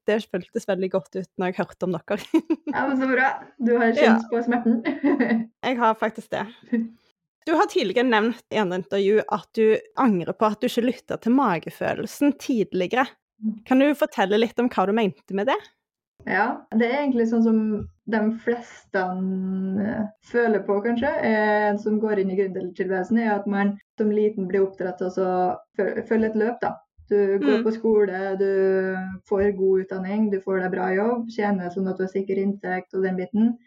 det 0.10 0.19
føltes 0.27 0.68
veldig 0.68 0.92
godt 0.98 1.21
ut 1.21 1.30
når 1.39 1.54
jeg 1.54 1.60
hørte 1.62 1.88
om 1.88 1.95
dere. 1.95 2.19
Ja, 2.74 2.83
men 2.86 3.00
Så 3.00 3.07
bra. 3.07 3.30
Du 3.63 3.71
har 3.80 3.95
kjent 3.95 4.27
på 4.30 4.44
smerten. 4.44 4.81
Jeg 5.66 5.80
har 5.80 5.95
faktisk 5.98 6.36
det. 6.36 6.44
Du 7.48 7.55
har 7.58 7.67
tidligere 7.72 8.05
nevnt 8.05 8.44
i 8.53 8.60
andre 8.62 8.82
intervju 8.82 9.24
at 9.25 9.48
du 9.58 9.65
angrer 10.00 10.36
på 10.38 10.48
at 10.51 10.60
du 10.62 10.67
ikke 10.67 10.86
lytta 10.86 11.17
til 11.24 11.34
magefølelsen 11.38 12.36
tidligere. 12.41 13.08
Kan 13.65 13.82
du 13.82 13.88
fortelle 13.98 14.38
litt 14.38 14.60
om 14.60 14.70
hva 14.70 14.86
du 14.86 14.94
mente 14.96 15.36
med 15.38 15.50
det? 15.50 15.58
Ja, 16.28 16.66
det 16.76 16.88
er 16.90 17.00
egentlig 17.04 17.30
sånn 17.30 17.46
som 17.46 17.60
de 18.10 18.20
fleste 18.44 19.00
eh, 19.00 20.04
føler 20.32 20.64
på, 20.66 20.80
kanskje, 20.84 21.12
eh, 21.26 21.78
som 21.80 22.00
går 22.02 22.20
inn 22.20 22.34
i 22.34 22.38
gründertilværelsen, 22.40 23.20
er 23.22 23.36
at 23.38 23.48
man 23.48 23.78
som 23.98 24.12
liten 24.12 24.50
blir 24.50 24.66
oppdratt 24.66 25.00
til 25.00 25.24
å 25.24 25.58
følge 26.10 26.32
et 26.32 26.36
løp. 26.36 26.60
da. 26.62 26.76
Du 27.10 27.40
går 27.40 27.58
Mm. 27.60 27.64
på 27.64 27.72
skole, 27.74 28.38
du 28.38 28.96
får 29.30 29.56
god 29.58 29.80
utdanning, 29.82 30.30
du 30.30 30.40
får 30.42 30.60
deg 30.62 30.72
bra 30.72 30.90
jobb, 30.94 31.30
tjener 31.34 31.70
sånn 31.74 31.88
at 31.90 31.98
du 31.98 32.04
har 32.04 32.12
sikker 32.12 32.38
inntekt 32.38 32.94
og 32.94 33.02
den 33.04 33.18
biten. 33.18 33.58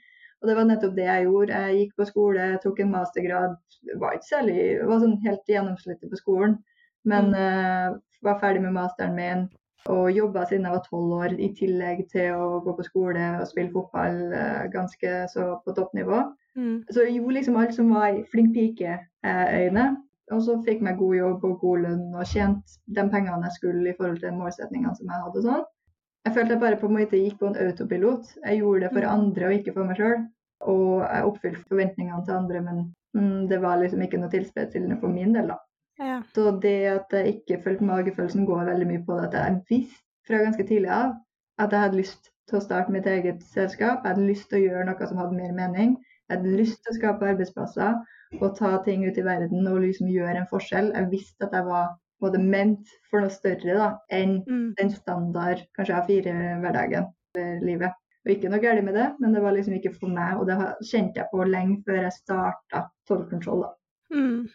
Og 0.43 0.49
det 0.49 0.57
var 0.57 0.65
nettopp 0.65 0.95
det 0.95 1.07
jeg 1.07 1.25
gjorde. 1.25 1.49
Jeg 1.49 1.75
gikk 1.79 1.97
på 1.97 2.07
skole, 2.07 2.59
tok 2.63 2.81
en 2.81 2.91
mastergrad, 2.91 3.57
var 3.99 4.13
ikke 4.13 4.31
særlig, 4.31 4.87
var 4.87 5.01
sånn 5.01 5.19
helt 5.25 5.47
gjennomsnittlig 5.49 6.11
på 6.11 6.17
skolen. 6.19 6.59
Men 7.05 7.35
eh, 7.35 7.95
var 8.23 8.39
ferdig 8.39 8.63
med 8.63 8.73
masteren 8.75 9.15
min 9.17 9.49
og 9.91 10.12
jobba 10.15 10.45
siden 10.47 10.65
jeg 10.69 10.73
var 10.77 10.85
tolv 10.87 11.12
år, 11.19 11.33
i 11.41 11.49
tillegg 11.59 12.05
til 12.12 12.37
å 12.37 12.61
gå 12.62 12.77
på 12.79 12.85
skole 12.87 13.25
og 13.41 13.49
spille 13.51 13.73
fotball 13.75 14.33
eh, 14.33 14.69
ganske 14.73 15.15
så 15.33 15.49
på 15.65 15.75
toppnivå. 15.75 16.21
Mm. 16.57 16.85
Så 16.91 17.07
jeg 17.07 17.17
gjorde 17.17 17.35
liksom 17.39 17.57
alt 17.57 17.75
som 17.75 17.91
var 17.91 18.19
flink 18.31 18.53
pike-øyne. 18.55 19.87
Og 20.33 20.43
så 20.47 20.55
fikk 20.65 20.81
jeg 20.87 20.97
god 20.97 21.15
jobb 21.17 21.45
og 21.45 21.59
god 21.61 21.81
lønn 21.85 22.15
og 22.15 22.27
tjent 22.31 22.77
de 22.87 23.03
pengene 23.11 23.49
jeg 23.49 23.57
skulle 23.59 23.91
i 23.91 23.97
forhold 23.99 24.21
til 24.23 24.37
målsetningene 24.39 24.95
som 24.97 25.11
jeg 25.11 25.25
hadde. 25.25 25.43
sånn. 25.43 25.65
Jeg 26.25 26.35
følte 26.37 26.55
jeg 26.55 26.61
bare 26.62 26.79
på 26.79 26.87
en 26.87 26.95
måte 26.97 27.19
gikk 27.19 27.41
på 27.41 27.51
en 27.51 27.59
autopilot. 27.59 28.31
Jeg 28.47 28.61
gjorde 28.61 28.81
det 28.81 28.93
for 28.93 29.03
Mm. 29.03 29.11
andre 29.11 29.47
og 29.47 29.53
ikke 29.59 29.75
for 29.75 29.85
meg 29.85 29.97
sjøl. 29.99 30.29
Og 30.62 31.03
jeg 31.03 31.25
oppfylte 31.27 31.69
forventningene 31.69 32.25
til 32.25 32.35
andre, 32.35 32.61
men 32.62 32.95
mm, 33.17 33.49
det 33.49 33.61
var 33.61 33.81
liksom 33.83 34.01
ikke 34.03 34.21
noe 34.23 34.31
tilfredsstillende 34.31 35.01
for 35.01 35.09
min 35.09 35.33
del. 35.35 35.49
da. 35.49 35.59
Ja. 35.99 36.23
Så 36.35 36.51
det 36.63 36.77
at 36.89 37.13
jeg 37.13 37.35
ikke 37.37 37.63
fulgte 37.65 37.85
magefølelsen, 37.85 38.47
går 38.47 38.65
veldig 38.71 38.87
mye 38.89 39.05
på 39.07 39.19
det 39.19 39.29
at 39.29 39.35
jeg 39.39 39.61
visste 39.71 40.01
fra 40.27 40.41
ganske 40.45 40.67
tidlig 40.67 40.91
av 40.95 41.13
at 41.59 41.73
jeg 41.75 41.85
hadde 41.85 42.01
lyst 42.01 42.31
til 42.49 42.59
å 42.59 42.63
starte 42.65 42.93
mitt 42.95 43.07
eget 43.07 43.43
selskap. 43.53 44.03
Jeg 44.03 44.15
hadde 44.15 44.27
lyst 44.29 44.49
til 44.51 44.61
å 44.61 44.65
gjøre 44.67 44.87
noe 44.89 45.09
som 45.09 45.21
hadde 45.21 45.37
mer 45.39 45.53
mening. 45.57 45.97
Jeg 46.29 46.39
hadde 46.39 46.57
lyst 46.59 46.81
til 46.83 46.95
å 46.95 46.99
skape 46.99 47.29
arbeidsplasser 47.33 47.99
og 48.41 48.55
ta 48.57 48.77
ting 48.87 49.05
ut 49.05 49.19
i 49.19 49.25
verden 49.27 49.67
og 49.69 49.83
liksom 49.85 50.09
gjøre 50.11 50.43
en 50.43 50.49
forskjell. 50.51 50.93
Jeg 50.97 51.11
visste 51.13 51.47
at 51.47 51.57
jeg 51.59 51.69
var 51.69 51.93
både 52.23 52.39
ment 52.39 52.89
for 53.11 53.23
noe 53.23 53.35
større 53.35 53.75
da, 53.77 53.89
enn 54.15 54.39
Mm. 54.47 54.75
den 54.79 54.91
standard 54.91 55.67
kanskje 55.77 55.99
A4-hverdagen 55.99 57.11
eller 57.35 57.61
livet. 57.67 57.93
Og 58.25 58.31
ikke 58.31 58.51
noe 58.51 58.63
galt 58.63 58.85
med 58.85 58.95
det, 58.95 59.09
men 59.19 59.33
det 59.35 59.43
var 59.43 59.53
liksom 59.53 59.75
ikke 59.75 59.95
for 59.99 60.09
meg. 60.09 60.39
Og 60.39 60.47
det 60.47 60.57
kjente 60.87 61.19
jeg 61.19 61.27
på 61.33 61.45
lenge 61.45 61.83
før 61.87 62.03
jeg 62.05 62.13
starta 62.13 62.85
da. 63.09 63.73
Mm. 64.15 64.49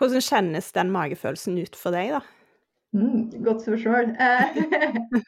Hvordan 0.00 0.24
kjennes 0.24 0.70
den 0.72 0.90
magefølelsen 0.94 1.58
ut 1.60 1.76
for 1.76 1.92
deg, 1.94 2.14
da? 2.16 2.20
Mm, 2.96 3.30
godt 3.44 3.62
spørsmål. 3.66 4.14
Eh, 4.18 4.56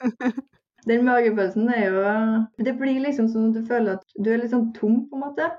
den 0.90 1.04
magefølelsen 1.06 1.68
er 1.70 1.84
jo 1.92 2.00
Det 2.64 2.72
blir 2.80 2.98
liksom 3.04 3.28
sånn 3.30 3.50
at 3.52 3.58
du 3.60 3.68
føler 3.68 3.98
at 4.00 4.16
du 4.18 4.32
er 4.32 4.40
litt 4.42 4.50
sånn 4.54 4.70
tom, 4.74 5.02
på 5.10 5.18
en 5.18 5.24
måte. 5.28 5.50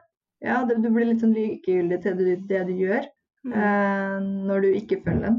Ja, 0.44 0.64
det, 0.68 0.82
du 0.84 0.90
blir 0.92 1.08
litt 1.08 1.22
sånn 1.24 1.36
likegyldig 1.38 2.02
til 2.04 2.18
det, 2.20 2.40
det 2.50 2.66
du 2.72 2.74
gjør 2.86 3.06
Mm. 3.44 3.52
eh, 3.60 4.20
når 4.48 4.62
du 4.64 4.68
ikke 4.78 5.02
følger 5.04 5.26
den. 5.26 5.38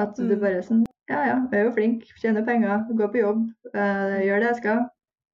At 0.00 0.14
du 0.16 0.22
Mm. 0.24 0.38
bare 0.40 0.56
er 0.56 0.62
sånn 0.64 0.86
Ja 1.10 1.18
ja, 1.26 1.34
jeg 1.52 1.58
er 1.60 1.64
jo 1.66 1.72
flink, 1.76 2.04
tjener 2.22 2.44
penger, 2.46 2.86
går 2.96 3.10
på 3.12 3.18
jobb, 3.20 3.40
eh, 3.74 4.22
gjør 4.24 4.40
det 4.40 4.46
jeg 4.48 4.56
skal. 4.62 4.78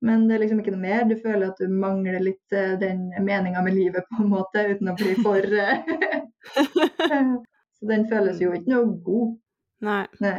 Men 0.02 0.24
det 0.26 0.34
er 0.34 0.40
liksom 0.42 0.58
ikke 0.62 0.72
noe 0.74 0.80
mer. 0.82 1.04
Du 1.06 1.14
føler 1.22 1.46
at 1.52 1.58
du 1.62 1.68
mangler 1.70 2.18
litt 2.24 2.52
eh, 2.56 2.74
den 2.80 3.04
meninga 3.22 3.62
med 3.62 3.74
livet, 3.76 4.02
på 4.10 4.24
en 4.24 4.30
måte, 4.32 4.64
uten 4.74 4.90
å 4.90 4.96
bli 4.98 5.14
for 5.22 5.38
eh, 6.58 7.36
Så 7.78 7.90
den 7.90 8.06
føles 8.10 8.40
jo 8.42 8.52
ikke 8.56 8.72
noe 8.72 8.94
god. 9.06 9.34
Nei. 9.86 10.04
Nei. 10.22 10.38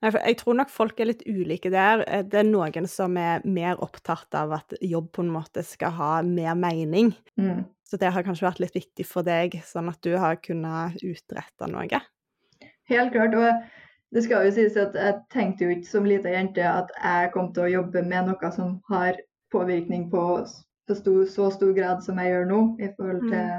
Nei, 0.00 0.10
jeg 0.16 0.38
tror 0.40 0.56
nok 0.56 0.70
folk 0.72 1.00
er 1.02 1.10
litt 1.10 1.26
ulike 1.28 1.68
der. 1.72 2.04
Eh, 2.08 2.22
Det 2.24 2.40
er 2.40 2.48
noen 2.48 2.86
som 2.88 3.16
er 3.20 3.44
mer 3.44 3.76
opptatt 3.84 4.32
av 4.38 4.54
at 4.56 4.72
jobb 4.80 5.10
på 5.12 5.24
en 5.26 5.34
måte 5.34 5.64
skal 5.66 5.92
ha 5.98 6.12
mer 6.24 6.54
mening. 6.56 7.12
Mm. 7.36 7.66
Så 7.84 7.98
det 8.00 8.12
har 8.14 8.24
kanskje 8.24 8.46
vært 8.46 8.62
litt 8.62 8.78
viktig 8.78 9.04
for 9.04 9.26
deg, 9.26 9.58
sånn 9.66 9.90
at 9.90 10.00
du 10.06 10.14
har 10.16 10.38
kunnet 10.40 10.96
utrette 11.02 11.68
noe. 11.68 12.00
Helt 12.88 13.12
klart. 13.12 13.34
Og 13.34 14.14
det 14.14 14.24
skal 14.24 14.46
jo 14.46 14.54
sies 14.54 14.78
at 14.80 14.94
jeg 14.94 15.18
tenkte 15.34 15.66
jo 15.66 15.74
ikke 15.74 15.90
som 15.90 16.08
lita 16.08 16.32
jente 16.32 16.64
at 16.64 16.88
jeg 16.96 17.32
kom 17.34 17.52
til 17.52 17.66
å 17.66 17.72
jobbe 17.74 18.02
med 18.06 18.30
noe 18.30 18.52
som 18.54 18.78
har 18.88 19.18
påvirkning 19.52 20.08
på 20.10 20.24
så 20.46 20.96
stor, 20.96 21.26
så 21.26 21.50
stor 21.54 21.74
grad 21.76 22.02
som 22.02 22.18
jeg 22.18 22.32
gjør 22.32 22.48
nå, 22.48 22.60
i 22.80 22.88
forhold 22.96 23.28
til 23.30 23.52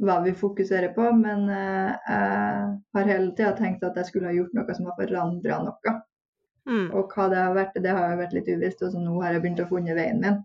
hva 0.00 0.18
vi 0.24 0.32
fokuserer 0.36 0.92
på. 0.96 1.08
Men 1.16 1.48
eh, 1.48 1.90
jeg 2.08 2.98
har 2.98 3.10
hele 3.10 3.32
tida 3.36 3.52
tenkt 3.58 3.84
at 3.86 3.98
jeg 4.00 4.08
skulle 4.10 4.30
ha 4.30 4.36
gjort 4.36 4.54
noe 4.56 4.76
som 4.76 4.88
har 4.90 4.96
forandra 5.00 5.58
noe. 5.66 5.96
Mm. 6.68 6.88
Og 6.94 7.12
hva 7.14 7.26
det 7.32 7.40
har 7.40 7.54
vært, 7.56 7.76
det 7.82 7.92
har 7.96 8.12
jo 8.12 8.20
vært 8.20 8.34
litt 8.36 8.48
uvisst. 8.52 8.82
Og 8.86 8.92
så 8.94 9.00
nå 9.02 9.18
har 9.24 9.34
jeg 9.36 9.44
begynt 9.44 9.62
å 9.64 9.68
funne 9.70 9.96
veien 9.96 10.20
min. 10.22 10.40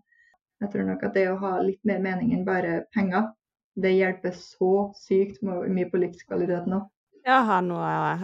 Jeg 0.62 0.72
tror 0.72 0.86
nok 0.88 1.02
at 1.04 1.16
det 1.18 1.26
å 1.28 1.38
ha 1.42 1.56
litt 1.60 1.82
mer 1.84 1.98
mening 2.00 2.32
enn 2.32 2.46
bare 2.46 2.84
penger, 2.96 3.26
det 3.76 3.90
hjelper 3.92 4.32
så 4.32 4.70
sykt 4.96 5.42
mye 5.44 5.88
på 5.92 6.00
livskvaliteten 6.00 6.78
òg. 6.78 6.86
Ja, 7.26 7.42
ha 7.44 7.58
noe 7.60 7.82
å 7.82 8.14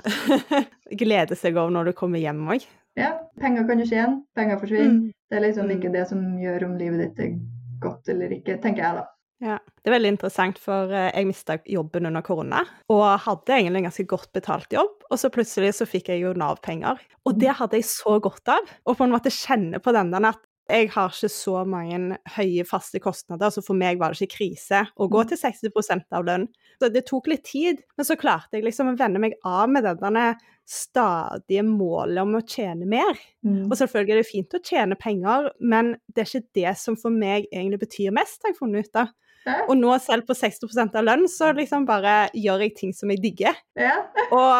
glede 1.02 1.36
seg 1.36 1.58
over 1.58 1.74
når 1.74 1.90
du 1.90 1.92
kommer 1.98 2.22
hjem 2.22 2.40
òg. 2.54 2.64
Ja, 2.96 3.10
penger 3.40 3.66
kan 3.68 3.80
du 3.80 3.84
tjene, 3.88 4.22
penger 4.36 4.60
forsvinner. 4.62 4.94
Mm. 4.94 5.10
Det 5.28 5.36
er 5.38 5.44
liksom 5.44 5.68
Mm. 5.68 5.74
ikke 5.76 5.92
det 5.92 6.06
som 6.08 6.22
gjør 6.40 6.64
om 6.70 6.78
livet 6.80 7.00
ditt 7.02 7.20
er 7.24 7.34
godt 7.80 8.08
eller 8.08 8.32
ikke, 8.32 8.56
tenker 8.62 8.82
jeg 8.84 8.96
da. 9.00 9.04
Ja. 9.42 9.56
Det 9.82 9.90
er 9.90 9.96
veldig 9.96 10.12
interessant, 10.14 10.60
for 10.62 10.92
eh, 10.94 11.08
jeg 11.10 11.26
mista 11.26 11.56
jobben 11.66 12.06
under 12.06 12.22
korona, 12.22 12.62
og 12.94 13.02
hadde 13.24 13.56
egentlig 13.56 13.82
en 13.82 13.88
ganske 13.88 14.06
godt 14.12 14.30
betalt 14.36 14.70
jobb, 14.74 15.02
og 15.10 15.18
så 15.18 15.32
plutselig 15.34 15.72
så 15.80 15.88
fikk 15.88 16.12
jeg 16.12 16.22
jo 16.22 16.36
Nav-penger. 16.38 17.02
Og 17.26 17.40
det 17.42 17.56
hadde 17.58 17.80
jeg 17.80 17.88
så 17.90 18.20
godt 18.22 18.54
av, 18.54 18.70
og 18.86 18.98
på 18.98 19.06
en 19.06 19.14
måte 19.14 19.34
kjenne 19.34 19.82
på 19.82 19.94
den 19.96 20.14
der 20.14 20.30
at 20.30 20.48
jeg 20.70 20.92
har 20.94 21.10
ikke 21.10 21.28
så 21.28 21.64
mange 21.68 22.16
høye 22.36 22.64
faste 22.64 23.00
kostnader, 23.02 23.50
så 23.50 23.64
for 23.66 23.76
meg 23.76 23.98
var 24.00 24.14
det 24.14 24.22
ikke 24.22 24.36
krise 24.38 24.84
å 24.94 25.08
gå 25.10 25.24
til 25.28 25.40
60% 25.40 26.14
av 26.14 26.24
lønn. 26.24 26.46
Så 26.80 26.88
det 26.94 27.02
tok 27.08 27.28
litt 27.28 27.42
tid, 27.48 27.82
men 27.98 28.06
så 28.06 28.16
klarte 28.16 28.56
jeg 28.56 28.64
liksom 28.64 28.92
å 28.92 28.96
venne 28.96 29.20
meg 29.20 29.34
av 29.44 29.66
med 29.68 29.84
det 29.84 30.28
stadige 30.68 31.64
målet 31.66 32.22
om 32.22 32.36
å 32.38 32.44
tjene 32.46 32.86
mer. 32.88 33.18
Mm. 33.44 33.66
Og 33.66 33.74
selvfølgelig 33.80 34.14
er 34.14 34.22
det 34.22 34.30
fint 34.30 34.56
å 34.56 34.62
tjene 34.62 34.98
penger, 34.98 35.50
men 35.58 35.96
det 36.06 36.24
er 36.24 36.30
ikke 36.30 36.60
det 36.60 36.76
som 36.80 36.96
for 36.98 37.12
meg 37.14 37.50
egentlig 37.50 37.82
betyr 37.82 38.14
mest, 38.14 38.40
har 38.44 38.54
jeg 38.54 38.60
funnet 38.62 38.86
ut 38.86 39.02
av. 39.02 39.12
Ja. 39.46 39.56
Og 39.66 39.74
nå 39.78 39.94
selv 40.02 40.26
på 40.28 40.36
60% 40.38 40.94
av 40.98 41.06
lønn, 41.06 41.24
så 41.30 41.50
liksom 41.56 41.86
bare 41.88 42.28
gjør 42.38 42.62
jeg 42.66 42.74
ting 42.78 42.92
som 42.94 43.10
jeg 43.10 43.22
digger. 43.24 43.56
Ja. 43.78 43.96
Og 44.32 44.52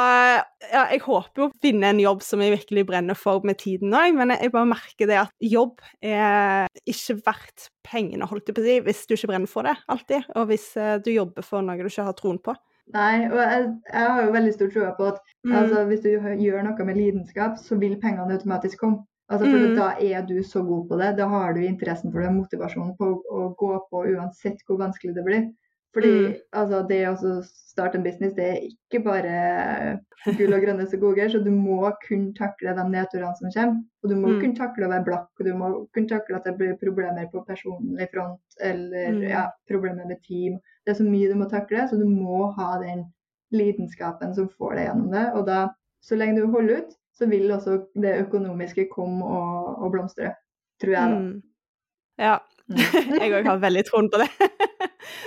ja, 0.73 0.83
jeg 0.93 1.03
håper 1.05 1.45
jo 1.45 1.47
å 1.49 1.53
finne 1.63 1.93
en 1.93 2.01
jobb 2.03 2.25
som 2.27 2.43
jeg 2.43 2.57
virkelig 2.57 2.87
brenner 2.91 3.19
for 3.19 3.45
med 3.47 3.61
tiden 3.63 3.95
òg, 3.97 4.17
men 4.19 4.35
jeg 4.35 4.53
bare 4.55 4.69
merker 4.73 5.09
det 5.11 5.21
at 5.23 5.33
jobb 5.43 5.81
er 6.03 6.67
ikke 6.89 7.19
verdt 7.23 7.69
pengene, 7.87 8.27
holdt 8.31 8.51
jeg 8.51 8.59
på 8.59 8.63
å 8.63 8.67
si, 8.67 8.77
hvis 8.89 9.07
du 9.07 9.15
ikke 9.17 9.33
brenner 9.33 9.51
for 9.51 9.67
det 9.67 9.77
alltid, 9.91 10.29
og 10.37 10.51
hvis 10.51 10.69
eh, 10.79 10.99
du 11.03 11.11
jobber 11.15 11.47
for 11.47 11.65
noe 11.65 11.79
du 11.81 11.89
ikke 11.91 12.07
har 12.11 12.19
troen 12.19 12.43
på. 12.43 12.55
Nei, 12.93 13.29
og 13.31 13.39
jeg, 13.39 13.69
jeg 13.87 14.09
har 14.11 14.25
jo 14.27 14.35
veldig 14.35 14.53
stor 14.57 14.73
tro 14.75 14.89
på 14.99 15.13
at 15.15 15.23
Mm. 15.43 15.57
altså, 15.59 15.81
hvis 15.89 16.03
du 16.05 16.11
gjør 16.39 16.61
noe 16.63 16.85
med 16.87 16.95
lidenskap, 16.95 17.57
så 17.59 17.75
vil 17.75 17.97
pengene 17.99 18.37
automatisk 18.37 18.79
komme. 18.79 19.01
Altså, 19.33 19.49
for 19.49 19.59
Mm. 19.59 19.75
Da 19.77 19.89
er 20.01 20.23
du 20.29 20.43
så 20.43 20.63
god 20.67 20.89
på 20.89 20.99
det. 21.01 21.17
Da 21.17 21.27
har 21.29 21.55
du 21.55 21.61
interessen 21.65 22.13
for 22.13 22.21
det, 22.21 22.31
motivasjonen 22.37 22.97
på 22.99 23.23
å 23.33 23.57
gå 23.57 23.73
på 23.91 24.07
uansett 24.15 24.61
hvor 24.69 24.79
vanskelig 24.79 25.15
det 25.17 25.25
blir. 25.25 25.51
Fordi 25.95 26.09
Mm. 26.09 26.37
altså, 26.53 26.89
det 26.89 27.01
å 27.09 27.43
starte 27.45 27.97
en 27.99 28.03
business, 28.05 28.33
det 28.35 28.45
er 28.45 28.61
ikke 28.69 29.05
bare 29.05 30.01
gull 30.39 30.55
og 30.55 30.63
grønne 30.63 30.87
skoger. 30.89 31.29
Så 31.29 31.43
du 31.45 31.51
må 31.51 31.93
kunne 32.07 32.33
takle 32.35 32.75
de 32.75 32.85
nedturene 32.89 33.37
som 33.37 33.51
kommer. 33.51 33.83
Og 34.03 34.11
du 34.11 34.17
må 34.17 34.29
Mm. 34.29 34.41
kunne 34.41 34.57
takle 34.57 34.87
å 34.87 34.91
være 34.93 35.05
blakk, 35.05 35.29
og 35.41 35.45
du 35.47 35.53
må 35.53 35.89
kunne 35.93 36.09
takle 36.09 36.37
at 36.37 36.45
det 36.45 36.57
blir 36.59 36.79
problemer 36.79 37.31
på 37.31 37.45
personlig 37.47 38.09
front, 38.11 38.41
eller 38.61 39.13
Mm. 39.13 39.29
ja, 39.29 39.51
problemer 39.69 40.07
med 40.07 40.23
team. 40.23 40.59
Det 40.87 40.93
er 40.99 41.05
så 41.05 41.09
mye 41.09 41.29
du 41.29 41.35
må 41.35 41.51
takle, 41.51 41.89
så 41.89 41.99
du 41.99 42.07
må 42.07 42.55
ha 42.55 42.79
den 42.81 43.05
lidenskapen 43.53 44.35
som 44.35 44.49
får 44.49 44.75
deg 44.77 44.87
gjennom 44.89 45.11
det. 45.13 45.35
Og 45.35 45.47
da, 45.47 45.69
så 46.03 46.17
lenge 46.17 46.37
du 46.41 46.47
holder 46.47 46.79
ut, 46.79 46.95
så 47.13 47.29
vil 47.29 47.51
også 47.53 47.79
det 48.03 48.17
økonomiske 48.27 48.87
komme 48.93 49.27
og, 49.27 49.83
og 49.85 49.93
blomstre. 49.95 50.35
Tror 50.83 50.97
jeg, 50.97 51.13
da. 51.13 51.19
Mm. 51.19 51.43
Ja, 52.21 52.39
Mm. 52.71 52.79
jeg 53.21 53.33
òg 53.37 53.49
har 53.49 53.63
veldig 53.63 53.85
troen 53.89 54.09
på 54.13 54.23
det. 54.23 54.29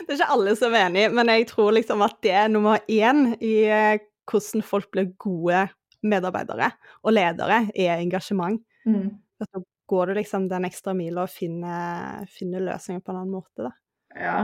Det 0.05 0.13
er 0.13 0.17
ikke 0.17 0.33
alle 0.33 0.53
som 0.57 0.75
er 0.75 0.85
enig, 0.87 1.05
men 1.13 1.29
jeg 1.29 1.47
tror 1.49 1.73
liksom 1.75 2.03
at 2.05 2.15
det 2.23 2.31
er 2.31 2.51
nummer 2.51 2.79
én 2.91 3.33
i 3.43 3.55
eh, 3.67 3.97
hvordan 4.29 4.63
folk 4.63 4.87
blir 4.93 5.09
gode 5.19 5.65
medarbeidere 6.05 6.69
og 7.03 7.13
ledere, 7.13 7.65
er 7.75 7.99
engasjement. 7.99 8.61
Mm. 8.87 9.09
Så 9.41 9.63
går 9.91 10.07
du 10.07 10.19
liksom 10.19 10.47
den 10.49 10.67
ekstra 10.69 10.95
mila 10.97 11.25
og 11.25 11.33
finner, 11.33 12.23
finner 12.31 12.63
løsninger 12.63 13.03
på 13.03 13.11
en 13.11 13.19
annen 13.19 13.35
måte, 13.35 13.67
da. 13.67 13.73
Ja. 14.15 14.37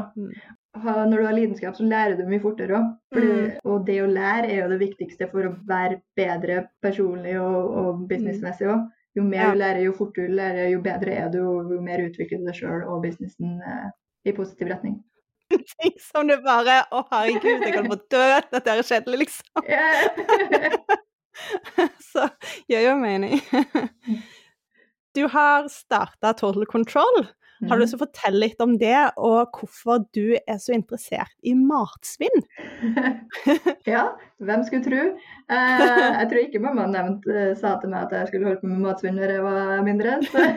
Mm. 0.71 1.09
Når 1.11 1.17
du 1.17 1.25
har 1.25 1.35
lidenskap, 1.35 1.75
så 1.75 1.83
lærer 1.83 2.15
du 2.15 2.23
mye 2.29 2.41
fortere 2.41 2.77
òg. 2.77 2.87
Mm. 3.17 3.59
Og 3.67 3.85
det 3.87 3.97
å 4.01 4.07
lære 4.07 4.47
er 4.49 4.61
jo 4.61 4.69
det 4.71 4.79
viktigste 4.79 5.27
for 5.31 5.49
å 5.49 5.53
være 5.67 5.99
bedre 6.15 6.61
personlig 6.83 7.35
og, 7.41 7.75
og 7.81 8.03
businessmessig 8.09 8.69
òg. 8.71 8.87
Jo 9.19 9.23
mer 9.27 9.41
Ja. 9.41 9.51
du 9.51 9.59
lærer, 9.59 9.81
jo 9.83 9.93
fortere 9.97 10.27
du 10.31 10.35
lærer, 10.39 10.69
jo 10.71 10.81
bedre 10.81 11.15
er 11.19 11.29
du, 11.33 11.41
og 11.43 11.71
jo 11.75 11.81
mer 11.83 11.99
utvikler 12.05 12.39
du 12.39 12.45
deg 12.47 12.55
sjøl 12.55 12.85
og 12.87 13.01
businessen 13.03 13.57
eh, 13.67 13.89
i 14.23 14.33
positiv 14.37 14.71
retning. 14.71 15.01
Ting 15.81 15.97
som 15.99 16.29
du 16.31 16.37
bare 16.45 16.85
Å, 16.95 17.03
herregud, 17.11 17.65
jeg 17.65 17.73
kan 17.75 17.89
få 17.91 17.97
dø! 18.13 18.23
Dette 18.53 18.71
er 18.71 18.85
kjedelig, 18.87 19.25
liksom. 19.25 19.67
Yeah. 19.67 20.79
Så 22.11 22.29
gjør 22.71 22.85
jo 22.85 22.95
mening. 23.01 23.41
Du 25.15 25.25
har 25.27 25.67
starta 25.67 26.31
Total 26.39 26.65
Control. 26.71 27.25
Har 27.69 27.77
du 27.77 27.83
lyst 27.83 27.93
til 27.93 27.99
å 27.99 28.05
fortelle 28.05 28.41
litt 28.41 28.61
om 28.63 28.73
det, 28.81 28.97
og 29.21 29.57
hvorfor 29.57 30.05
du 30.15 30.33
er 30.39 30.57
så 30.61 30.73
interessert 30.73 31.33
i 31.45 31.53
matsvinn? 31.57 32.43
ja, 33.93 34.07
hvem 34.41 34.63
skulle 34.65 34.85
tro? 34.85 35.03
Eh, 35.51 35.83
jeg 35.85 36.29
tror 36.31 36.41
ikke 36.41 36.63
mamma 36.63 36.87
nevnt, 36.89 37.27
eh, 37.29 37.51
sa 37.59 37.75
til 37.81 37.93
meg 37.93 38.07
at 38.07 38.15
jeg 38.17 38.31
skulle 38.31 38.49
holde 38.49 38.63
på 38.63 38.71
med 38.71 38.81
matsvinn 38.87 39.19
når 39.19 39.35
jeg 39.35 39.45
var 39.45 39.85
mindre. 39.85 40.17
Så. 40.31 40.47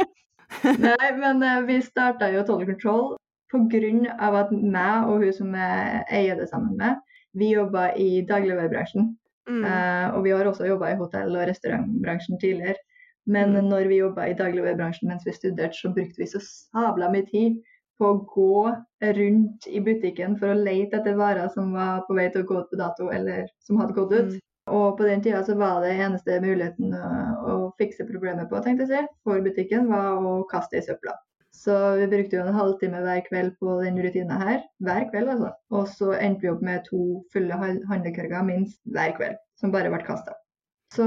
Nei, 0.84 1.10
men 1.16 1.46
eh, 1.46 1.62
vi 1.70 1.80
starta 1.84 2.28
jo 2.34 2.44
Total 2.44 2.68
Control 2.74 3.16
pga. 3.50 4.18
at 4.18 4.52
meg 4.52 5.08
og 5.08 5.24
hun 5.24 5.32
som 5.34 5.56
jeg 5.56 6.04
eier 6.20 6.36
det 6.38 6.50
sammen 6.50 6.76
med, 6.76 7.00
vi 7.32 7.54
jobba 7.54 7.90
i 7.96 8.22
dagligvarebransjen. 8.28 9.14
Mm. 9.50 9.64
Eh, 9.64 10.06
og 10.14 10.24
vi 10.24 10.30
har 10.34 10.46
også 10.46 10.68
jobba 10.68 10.92
i 10.92 11.00
hotell- 11.00 11.36
og 11.36 11.48
restaurantbransjen 11.48 12.38
tidligere. 12.40 12.78
Men 13.26 13.52
Mm. 13.54 13.68
når 13.68 13.88
vi 13.88 14.00
jobba 14.00 14.28
i 14.28 14.34
dagligvarebransjen 14.34 15.08
mens 15.08 15.26
vi 15.26 15.32
studerte, 15.32 15.76
så 15.76 15.92
brukte 15.94 16.18
vi 16.18 16.26
så 16.26 16.40
sabla 16.40 17.10
mye 17.12 17.26
tid 17.26 17.60
på 18.00 18.06
å 18.08 18.20
gå 18.34 18.76
rundt 19.02 19.66
i 19.68 19.80
butikken 19.80 20.38
for 20.38 20.48
å 20.48 20.56
lete 20.64 20.96
etter 20.96 21.14
varer 21.18 21.48
som 21.52 21.72
var 21.72 22.00
på 22.08 22.16
vei 22.16 22.28
til 22.32 22.42
å 22.42 22.48
gå 22.48 22.60
ut 22.60 22.70
på 22.70 22.78
dato, 22.80 23.10
eller 23.12 23.46
som 23.60 23.76
hadde 23.76 23.92
gått 23.92 24.12
ut. 24.12 24.30
Mm. 24.32 24.38
Og 24.70 24.98
på 24.98 25.04
den 25.04 25.22
tida 25.22 25.42
så 25.44 25.56
var 25.58 25.80
det 25.82 25.96
eneste 25.98 26.40
muligheten 26.40 26.94
å, 26.94 27.08
å 27.50 27.72
fikse 27.80 28.06
problemet 28.08 28.48
på, 28.48 28.60
tenkte 28.62 28.86
jeg 28.86 29.02
si, 29.02 29.06
for 29.24 29.40
butikken, 29.44 29.88
var 29.90 30.20
å 30.22 30.44
kaste 30.48 30.78
i 30.78 30.84
søpla. 30.84 31.16
Så 31.52 31.74
vi 31.98 32.06
brukte 32.06 32.36
jo 32.38 32.44
en 32.46 32.54
halvtime 32.54 33.00
hver 33.02 33.20
kveld 33.26 33.56
på 33.60 33.80
den 33.82 33.98
rutina 34.00 34.38
her. 34.38 34.60
Hver 34.80 35.08
kveld, 35.10 35.32
altså. 35.34 35.50
Og 35.74 35.88
så 35.88 36.12
endte 36.16 36.46
vi 36.46 36.52
opp 36.52 36.62
med 36.62 36.84
to 36.86 37.24
fulle 37.32 37.52
hal- 37.52 38.44
minst 38.46 38.80
hver 38.86 39.16
kveld, 39.18 39.36
som 39.58 39.72
bare 39.72 39.90
ble 39.90 39.98
kasta. 40.06 40.32
Så 40.94 41.06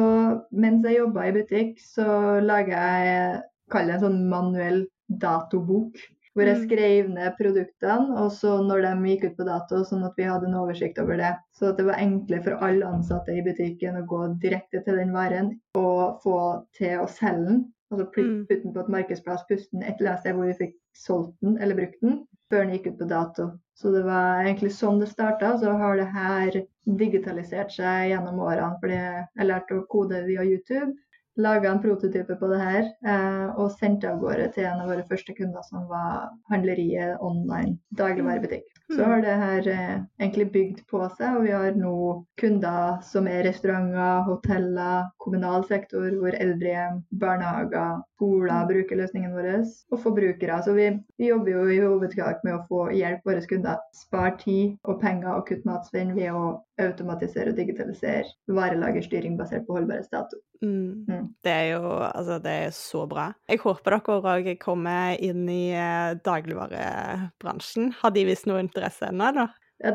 mens 0.51 0.83
jeg 0.87 0.97
jobba 1.01 1.27
i 1.27 1.35
butikk, 1.35 1.79
så 1.81 2.39
laga 2.43 2.83
jeg 2.97 3.41
kall 3.73 3.87
det 3.89 3.95
en 3.97 4.03
sånn 4.05 4.19
manuell 4.31 4.85
datobok. 5.09 5.97
Hvor 6.33 6.47
jeg 6.49 6.57
Mm. 6.57 6.63
skrev 6.65 7.09
ned 7.13 7.35
produktene, 7.37 8.17
og 8.17 8.31
så 8.31 8.57
når 8.65 8.81
de 8.81 9.09
gikk 9.11 9.23
ut 9.25 9.37
på 9.37 9.45
dato, 9.45 9.83
sånn 9.85 10.03
at 10.05 10.15
vi 10.17 10.23
hadde 10.23 10.47
en 10.47 10.55
oversikt 10.57 10.97
over 10.97 11.17
det. 11.17 11.35
Så 11.53 11.69
at 11.69 11.77
det 11.77 11.85
var 11.85 11.99
enklere 12.01 12.43
for 12.43 12.53
alle 12.63 12.85
ansatte 12.89 13.29
i 13.29 13.43
butikken 13.45 13.99
å 14.01 14.07
gå 14.07 14.39
direkte 14.41 14.83
til 14.83 14.95
den 14.97 15.11
varen 15.13 15.59
og 15.75 16.21
få 16.23 16.65
til 16.73 16.97
å 17.03 17.07
selge 17.07 17.45
den. 17.45 17.73
Altså 17.91 18.07
Mm. 18.17 18.47
putte 18.47 18.63
den 18.63 18.73
på 18.73 18.79
et 18.79 18.89
markedsplass, 18.89 19.43
putte 19.47 19.67
den 19.71 19.83
et 19.83 19.99
eller 19.99 20.09
annet 20.09 20.19
sted 20.21 20.33
hvor 20.35 20.45
vi 20.47 20.65
fikk 20.65 20.73
solgt 20.95 21.35
den 21.43 21.57
eller 21.61 21.75
brukt 21.75 22.01
den. 22.01 22.25
før 22.51 22.65
den 22.65 22.77
gikk 22.77 22.87
ut 22.87 22.97
på 22.99 23.07
dato. 23.09 23.59
Så 23.79 23.91
det 23.91 24.03
var 24.05 24.43
egentlig 24.43 24.71
sånn 24.75 24.99
det 25.01 25.09
starta. 25.11 25.55
Så 25.59 25.71
har 25.79 25.97
det 25.97 26.09
her 26.13 26.59
digitalisert 26.99 27.73
seg 27.73 28.11
gjennom 28.11 28.41
årene. 28.43 28.77
Fordi 28.81 28.99
jeg 28.99 29.49
lærte 29.49 29.79
å 29.79 29.87
kode 29.89 30.21
via 30.27 30.45
YouTube. 30.45 30.93
Laga 31.41 31.71
en 31.71 31.81
prototype 31.81 32.35
på 32.37 32.47
det 32.51 32.59
her 32.61 32.83
eh, 33.09 33.47
og 33.57 33.71
sendte 33.73 34.11
av 34.11 34.19
gårde 34.21 34.51
til 34.53 34.67
en 34.69 34.83
av 34.83 34.91
våre 34.91 35.05
første 35.09 35.33
kunder, 35.33 35.65
som 35.65 35.87
var 35.89 36.27
handleriet 36.53 37.17
online 37.25 37.79
dagligvarebutikk. 37.97 38.67
Så 38.91 38.99
Mm. 38.99 39.09
har 39.09 39.21
det 39.21 39.35
her 39.39 39.67
eh, 39.67 40.01
egentlig 40.19 40.51
bygd 40.51 40.79
på 40.91 40.99
seg, 41.17 41.37
og 41.37 41.43
vi 41.43 41.51
har 41.51 41.71
nå 41.71 42.25
kunder 42.37 42.99
som 43.01 43.27
er 43.27 43.43
restauranter, 43.47 44.23
hoteller, 44.27 45.07
kommunal 45.23 45.63
sektor, 45.65 46.09
hvor 46.19 46.35
eldrehjem, 46.35 46.99
barnehager, 47.19 48.03
skoler 48.17 48.67
bruker 48.67 48.99
løsningen 48.99 49.33
vår, 49.33 49.49
og 49.91 49.99
forbrukere. 50.03 50.59
Så 50.63 50.75
vi, 50.77 50.89
vi 51.17 51.31
jobber 51.31 51.51
jo 51.51 51.65
i 51.71 51.79
hovedsak 51.79 52.43
med 52.43 52.57
å 52.57 52.65
få 52.69 52.85
hjelp 52.95 53.25
våre 53.25 53.41
kunder. 53.49 53.79
Spare 53.95 54.37
tid 54.43 54.77
og 54.83 55.01
penger 55.01 55.33
og 55.33 55.47
kutte 55.47 55.67
matsvinn 55.67 56.15
ved 56.15 56.31
å 56.35 56.45
automatisere 56.83 57.51
og 57.53 57.59
digitalisere 57.59 58.27
varelagerstyring 58.47 59.37
basert 59.39 59.67
på 59.67 59.79
holdbarhetsdato. 59.79 60.39
Mm. 60.63 61.05
Mm. 61.09 61.25
Det 61.43 61.51
er 61.51 61.65
jo 61.73 61.89
altså, 62.07 62.37
det 62.39 62.53
er 62.67 62.69
så 62.75 63.03
bra. 63.09 63.27
Jeg 63.49 63.59
håper 63.63 63.97
dere 63.97 64.21
òg 64.31 64.47
kommer 64.61 65.19
inn 65.19 65.43
i 65.51 65.73
eh, 65.75 66.13
dagligvarebransjen. 66.23 67.91
Har 67.99 68.15
de 68.15 68.23
vist 68.29 68.47
noe 68.47 68.63
interesse 68.63 69.09
ennå, 69.11 69.33
da? 69.35 69.49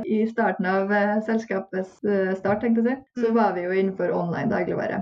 I 0.04 0.18
starten 0.28 0.66
av 0.68 0.92
eh, 0.92 1.14
selskapets 1.24 2.02
eh, 2.04 2.34
start, 2.36 2.60
tenkte 2.60 2.84
jeg 2.84 3.00
så 3.16 3.30
Mm. 3.30 3.38
var 3.38 3.54
vi 3.56 3.64
jo 3.64 3.72
innenfor 3.72 4.12
online 4.12 4.52
dagligvare. 4.52 5.00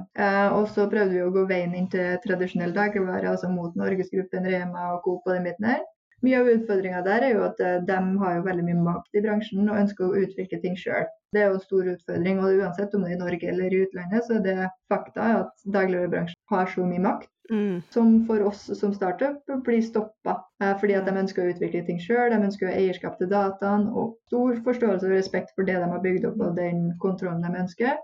Og 0.55 0.69
så 0.71 0.87
prøvde 0.91 1.17
vi 1.17 1.25
å 1.25 1.33
gå 1.35 1.47
veien 1.51 1.75
inn 1.75 1.91
til 1.91 2.15
tradisjonell 2.23 2.75
dagligvare, 2.77 3.35
altså 3.35 3.51
mot 3.51 3.75
Norgesgruppen, 3.75 4.47
Rema 4.47 4.93
og 4.95 5.03
Coop 5.03 5.27
og 5.27 5.35
den 5.35 5.51
biten 5.51 5.67
her. 5.73 5.83
Mye 6.25 6.39
av 6.41 6.49
utfordringa 6.49 7.03
der 7.05 7.27
er 7.27 7.35
jo 7.35 7.43
at 7.45 7.59
de 7.59 7.97
har 8.23 8.39
jo 8.39 8.47
veldig 8.47 8.65
mye 8.65 8.85
makt 8.87 9.19
i 9.19 9.23
bransjen 9.27 9.67
og 9.69 9.83
ønsker 9.83 10.07
å 10.07 10.23
utvikle 10.23 10.63
ting 10.63 10.79
sjøl. 10.79 11.05
Det 11.37 11.43
er 11.45 11.51
jo 11.53 11.61
en 11.61 11.65
stor 11.67 11.93
utfordring, 11.93 12.41
og 12.41 12.63
uansett 12.63 12.95
om 12.97 13.05
det 13.05 13.13
er 13.13 13.19
i 13.19 13.23
Norge 13.23 13.49
eller 13.53 13.75
i 13.75 13.81
utlandet, 13.85 14.25
så 14.25 14.39
er 14.39 14.45
det 14.47 14.71
fakta 14.89 15.31
at 15.43 15.67
dagligvarebransjen 15.79 16.41
har 16.53 16.71
så 16.73 16.87
mye 16.89 17.03
makt 17.05 17.33
Mm. 17.51 17.83
som 17.91 18.27
for 18.27 18.43
oss 18.43 18.79
som 18.79 18.95
startup 18.95 19.45
blir 19.65 19.83
stoppa. 19.83 20.45
Eh, 20.63 20.73
fordi 20.81 20.97
at 20.99 21.07
de 21.07 21.15
ønsker 21.21 21.45
å 21.45 21.53
utvikle 21.53 21.85
ting 21.87 22.01
sjøl, 22.03 22.33
de 22.33 22.41
ønsker 22.49 22.67
å 22.67 22.73
ha 22.73 22.81
eierskap 22.81 23.19
til 23.21 23.31
dataen 23.31 23.87
og 23.93 24.17
stor 24.27 24.59
forståelse 24.67 25.07
og 25.07 25.15
respekt 25.15 25.55
for 25.55 25.69
det 25.69 25.77
de 25.79 25.91
har 25.93 26.03
bygd 26.03 26.27
opp 26.31 26.43
og 26.43 26.57
den 26.59 26.89
kontrollen 27.03 27.45
de 27.45 27.63
ønsker. 27.63 27.97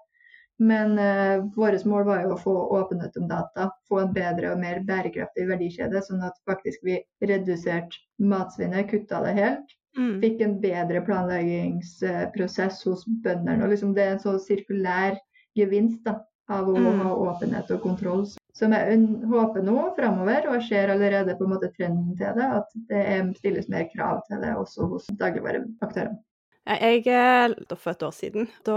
Men 0.62 0.98
eh, 1.00 1.42
vårt 1.56 1.84
mål 1.88 2.06
var 2.06 2.22
jo 2.22 2.34
å 2.36 2.40
få 2.40 2.54
åpenhet 2.78 3.16
om 3.18 3.26
data, 3.30 3.70
få 3.90 4.02
en 4.04 4.12
bedre 4.14 4.52
og 4.52 4.60
mer 4.62 4.82
bærekraftig 4.86 5.48
verdikjede, 5.48 6.04
sånn 6.06 6.22
at 6.22 6.38
faktisk 6.46 6.84
vi 6.86 7.00
reduserte 7.26 7.98
matsvinnet, 8.22 8.90
kutta 8.92 9.24
det 9.26 9.34
helt. 9.40 9.78
Mm. 9.98 10.20
Fikk 10.22 10.40
en 10.40 10.60
bedre 10.62 11.02
planleggingsprosess 11.04 12.82
hos 12.88 13.04
bøndene. 13.24 13.62
og 13.64 13.70
liksom 13.70 13.94
Det 13.94 14.02
er 14.06 14.12
en 14.12 14.22
så 14.22 14.38
sirkulær 14.40 15.18
gevinst 15.58 16.02
da, 16.04 16.20
av 16.48 16.68
å 16.68 16.76
Mm. 16.76 16.98
ha 17.02 17.14
åpenhet 17.14 17.70
og 17.70 17.82
kontroll. 17.82 18.26
Som 18.54 18.72
jeg 18.72 18.98
håper 19.28 19.62
nå 19.62 19.94
framover, 19.96 20.48
og 20.48 20.60
jeg 20.60 20.68
ser 20.68 20.88
allerede 20.92 21.36
på 21.38 21.44
en 21.44 21.50
måte 21.54 21.72
trenden 21.76 22.16
til 22.16 22.34
det, 22.36 22.48
at 22.58 22.68
det 22.88 23.36
stilles 23.38 23.68
mer 23.68 23.88
krav 23.94 24.20
til 24.28 24.40
det 24.40 24.54
også 24.56 24.88
hos 24.88 25.06
dagligvareaktørene. 25.06 26.18
Jeg 26.66 27.06
er 27.08 27.54
For 27.76 27.90
et 27.90 28.02
år 28.02 28.12
siden 28.12 28.48
da 28.64 28.76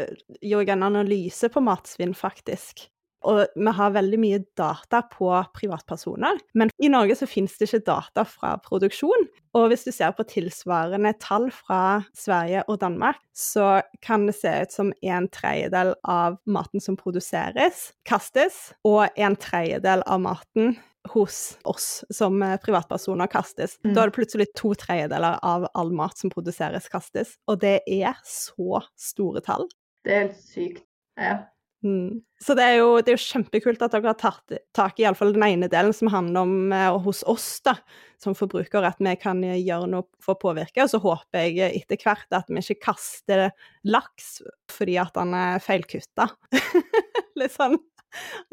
eh, 0.00 0.06
gjorde 0.40 0.66
jeg 0.66 0.76
en 0.76 0.82
analyse 0.82 1.48
på 1.50 1.60
matsvinn, 1.60 2.14
faktisk. 2.14 2.88
Og 3.24 3.44
vi 3.56 3.74
har 3.78 3.94
veldig 3.94 4.20
mye 4.20 4.40
data 4.58 5.00
på 5.10 5.30
privatpersoner, 5.56 6.40
men 6.58 6.72
i 6.82 6.90
Norge 6.92 7.16
så 7.18 7.28
finnes 7.30 7.56
det 7.58 7.70
ikke 7.70 7.84
data 7.88 8.26
fra 8.28 8.54
produksjon. 8.64 9.28
Og 9.54 9.68
hvis 9.70 9.86
du 9.86 9.92
ser 9.94 10.14
på 10.16 10.26
tilsvarende 10.28 11.14
tall 11.22 11.46
fra 11.54 12.02
Sverige 12.18 12.64
og 12.68 12.80
Danmark, 12.82 13.20
så 13.34 13.82
kan 14.04 14.26
det 14.28 14.36
se 14.38 14.50
ut 14.64 14.74
som 14.74 14.90
en 15.02 15.28
tredjedel 15.32 15.94
av 16.04 16.40
maten 16.44 16.82
som 16.82 16.98
produseres, 17.00 17.92
kastes, 18.08 18.72
og 18.84 19.06
en 19.16 19.38
tredjedel 19.40 20.02
av 20.10 20.20
maten 20.24 20.74
hos 21.12 21.58
oss 21.68 22.04
som 22.10 22.40
privatpersoner 22.64 23.28
kastes. 23.30 23.76
Mm. 23.84 23.92
Da 23.94 24.02
er 24.02 24.10
det 24.10 24.16
plutselig 24.16 24.48
to 24.56 24.72
tredjedeler 24.78 25.38
av 25.44 25.68
all 25.76 25.92
mat 25.94 26.18
som 26.18 26.32
produseres, 26.32 26.88
kastes. 26.92 27.36
Og 27.48 27.60
det 27.64 27.80
er 27.86 28.16
så 28.26 28.82
store 28.98 29.44
tall. 29.44 29.68
Det 30.04 30.14
er 30.14 30.26
helt 30.26 30.40
sykt. 30.40 30.86
Ja. 31.20 31.44
Mm. 31.84 32.22
Så 32.40 32.54
det 32.56 32.64
er, 32.64 32.74
jo, 32.80 32.96
det 33.04 33.12
er 33.12 33.18
jo 33.18 33.26
kjempekult 33.26 33.82
at 33.84 33.92
dere 33.92 34.08
har 34.08 34.16
tatt 34.20 34.54
tak 34.76 34.98
i 34.98 35.04
iallfall 35.04 35.34
den 35.34 35.44
ene 35.44 35.68
delen 35.72 35.92
som 35.96 36.08
handler 36.12 36.46
om 36.46 36.72
eh, 36.72 36.96
hos 37.04 37.20
oss 37.28 37.48
da, 37.64 37.74
som 38.20 38.36
forbrukere, 38.36 38.88
at 38.88 39.02
vi 39.04 39.12
kan 39.20 39.42
eh, 39.44 39.58
gjøre 39.60 39.90
noe 39.92 40.06
for 40.24 40.32
å 40.32 40.40
påvirke. 40.46 40.86
Og 40.86 40.92
så 40.92 41.00
håper 41.02 41.44
jeg 41.44 41.58
eh, 41.60 41.76
etter 41.82 42.00
hvert 42.00 42.36
at 42.36 42.48
vi 42.48 42.62
ikke 42.62 42.86
kaster 42.88 43.46
laks 43.84 44.38
fordi 44.72 44.96
at 45.02 45.12
den 45.16 45.36
er 45.36 45.60
feilkutta. 45.64 46.30
Litt 47.40 47.54
sånn. 47.54 47.76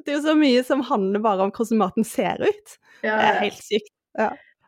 Det 0.02 0.10
er 0.12 0.18
jo 0.18 0.26
så 0.26 0.36
mye 0.36 0.66
som 0.68 0.84
handler 0.88 1.24
bare 1.24 1.48
om 1.48 1.56
hvordan 1.56 1.82
maten 1.86 2.08
ser 2.08 2.42
ut. 2.44 2.78
Ja, 3.00 3.16
Det 3.16 3.30
er 3.30 3.42
helt 3.46 3.64
sykt. 3.64 3.96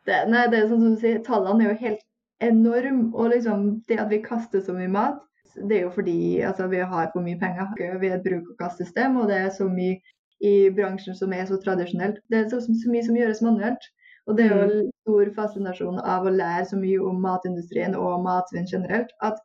det, 0.08 0.18
nei, 0.30 0.48
det 0.48 0.62
er 0.62 0.68
sånn 0.70 0.84
som 0.86 0.96
du 0.96 1.04
sier, 1.04 1.20
tallene 1.26 1.66
er 1.66 1.74
jo 1.74 1.80
helt 1.82 2.04
enorm, 2.44 3.06
Og 3.14 3.30
liksom 3.34 3.68
det 3.88 4.00
at 4.00 4.10
vi 4.12 4.24
kaster 4.24 4.64
så 4.64 4.72
mye 4.76 4.90
mat, 4.90 5.20
det 5.56 5.78
er 5.78 5.82
jo 5.86 5.92
fordi 5.94 6.40
altså, 6.40 6.66
vi 6.70 6.82
har 6.82 7.10
for 7.12 7.24
mye 7.24 7.38
penger. 7.40 7.74
Vi 8.00 8.08
er 8.08 8.18
et 8.18 8.26
bruk-og-kast-system, 8.26 9.16
og 9.22 9.28
det 9.30 9.38
er 9.38 9.50
så 9.54 9.68
mye 9.70 10.00
i 10.44 10.70
bransjen 10.76 11.16
som 11.16 11.32
er 11.32 11.46
så 11.48 11.58
tradisjonelt. 11.62 12.18
Det 12.30 12.40
er 12.40 12.48
så, 12.50 12.60
så 12.60 12.90
mye 12.90 13.04
som 13.06 13.16
gjøres 13.18 13.42
manuelt. 13.44 13.88
Og 14.26 14.38
det 14.38 14.44
er 14.46 14.54
jo 14.54 14.64
en 14.64 14.92
stor 15.04 15.30
fascinasjon 15.36 15.98
av 16.00 16.26
å 16.26 16.32
lære 16.32 16.64
så 16.70 16.78
mye 16.80 17.00
om 17.04 17.18
matindustrien 17.22 17.96
og 17.98 18.22
matsvinn 18.24 18.68
generelt, 18.70 19.10
at 19.20 19.40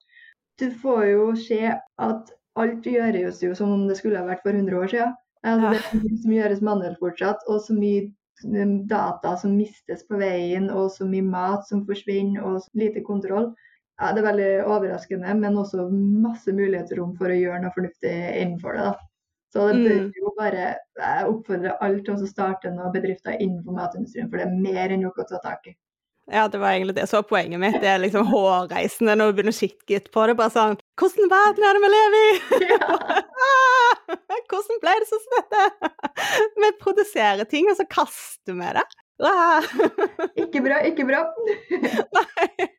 du 0.60 0.70
får 0.84 1.04
jo 1.10 1.26
se 1.40 1.74
at 1.76 2.32
alt 2.60 2.88
gjøres 2.88 3.44
jo 3.44 3.52
som 3.56 3.74
om 3.76 3.88
det 3.90 3.98
skulle 4.00 4.20
ha 4.20 4.28
vært 4.28 4.46
for 4.46 4.56
100 4.56 4.80
år 4.80 4.94
siden. 4.94 5.18
Altså. 5.48 5.74
Det 5.74 6.00
er 6.00 6.06
mye 6.06 6.22
som 6.24 6.36
gjøres 6.36 6.64
manuelt 6.70 7.04
fortsatt, 7.04 7.44
og 7.48 7.62
så 7.64 7.76
mye 7.76 8.08
um, 8.48 8.74
data 8.88 9.36
som 9.40 9.56
mistes 9.56 10.04
på 10.08 10.20
veien, 10.20 10.70
og 10.72 10.90
så 10.96 11.08
mye 11.08 11.28
mat 11.28 11.68
som 11.68 11.86
forsvinner, 11.88 12.44
og 12.44 12.64
så 12.64 12.84
lite 12.84 13.04
kontroll. 13.08 13.52
Ja, 14.00 14.14
det 14.16 14.22
er 14.22 14.28
veldig 14.30 14.50
overraskende, 14.72 15.34
men 15.36 15.58
også 15.60 15.90
masse 15.92 16.54
mulighetsrom 16.56 17.18
for 17.20 17.28
å 17.32 17.36
gjøre 17.36 17.60
noe 17.66 17.74
fornuftig 17.76 18.14
innenfor 18.40 18.78
det. 18.78 18.86
da. 18.88 18.96
Så 19.52 19.66
det 19.74 19.80
bør 19.82 20.00
Mm. 20.00 20.12
jo 20.16 20.32
bare 20.38 20.76
Jeg 21.00 21.26
oppfordrer 21.28 21.78
alle 21.82 22.04
til 22.06 22.14
å 22.14 22.28
starte 22.28 22.70
noen 22.72 22.94
bedrifter 22.94 23.36
innenfor 23.42 23.74
matindustrien, 23.74 24.30
for 24.30 24.38
det 24.38 24.46
er 24.46 24.56
mer 24.62 24.90
enn 24.94 25.02
nok 25.02 25.18
å 25.18 25.28
ta 25.28 25.40
tak 25.44 25.68
i. 25.68 25.76
Ja, 26.32 26.48
det 26.48 26.60
var 26.62 26.70
egentlig 26.76 26.94
det 26.96 27.08
som 27.10 27.24
var 27.24 27.30
poenget 27.30 27.60
mitt. 27.60 27.82
Det 27.82 27.90
er 27.90 27.98
liksom 27.98 28.28
hårreisende 28.30 29.16
når 29.18 29.32
du 29.32 29.34
begynner 29.40 29.56
å 29.56 29.60
kikke 29.60 30.12
på 30.14 30.28
det. 30.28 30.36
Bare 30.38 30.54
sånn 30.54 30.78
Hvordan 30.96 31.30
verden 31.32 31.64
er 31.66 31.74
det 31.74 31.82
vi 31.82 31.90
lever 31.96 32.22
i? 32.30 32.70
Ja. 32.70 32.88
Hvordan 34.50 34.80
ble 34.84 34.94
det 35.02 35.08
sånn 35.10 35.24
som 35.26 35.34
dette? 35.40 35.92
Vi 36.62 36.72
produserer 36.80 37.50
ting, 37.50 37.70
og 37.72 37.78
så 37.78 37.88
kaster 37.90 38.54
vi 38.54 38.74
det. 38.78 38.86
Ikke 40.46 40.62
bra, 40.64 40.84
ikke 40.86 41.06
bra. 41.10 41.26
Nei. 42.20 42.70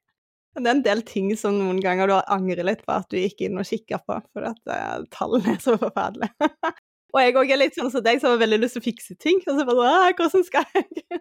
Det 0.57 0.67
er 0.67 0.73
en 0.75 0.83
del 0.83 1.03
ting 1.07 1.31
som 1.39 1.59
noen 1.61 1.79
ganger 1.83 2.11
du 2.11 2.17
angrer 2.19 2.67
litt 2.67 2.81
på 2.87 2.97
at 2.97 3.07
du 3.13 3.19
gikk 3.21 3.45
inn 3.47 3.61
og 3.61 3.69
kikka 3.69 4.01
på, 4.03 4.17
for 4.35 4.49
at 4.51 4.73
uh, 4.73 5.05
tallene 5.15 5.55
er 5.55 5.61
så 5.63 5.77
forferdelige. 5.79 6.51
og 7.15 7.21
jeg 7.23 7.37
òg 7.39 7.53
er 7.55 7.61
litt 7.61 7.79
sånn 7.79 7.93
som 7.93 8.03
deg, 8.05 8.19
som 8.23 8.35
har 8.35 8.43
veldig 8.43 8.59
lyst 8.65 8.79
til 8.79 8.83
å 8.83 8.89
fikse 8.89 9.17
ting. 9.23 9.39
Og 9.47 9.61
så 9.61 9.69
bare 9.69 10.11
Hvordan 10.19 10.47
skal 10.49 10.67
jeg? 10.75 11.21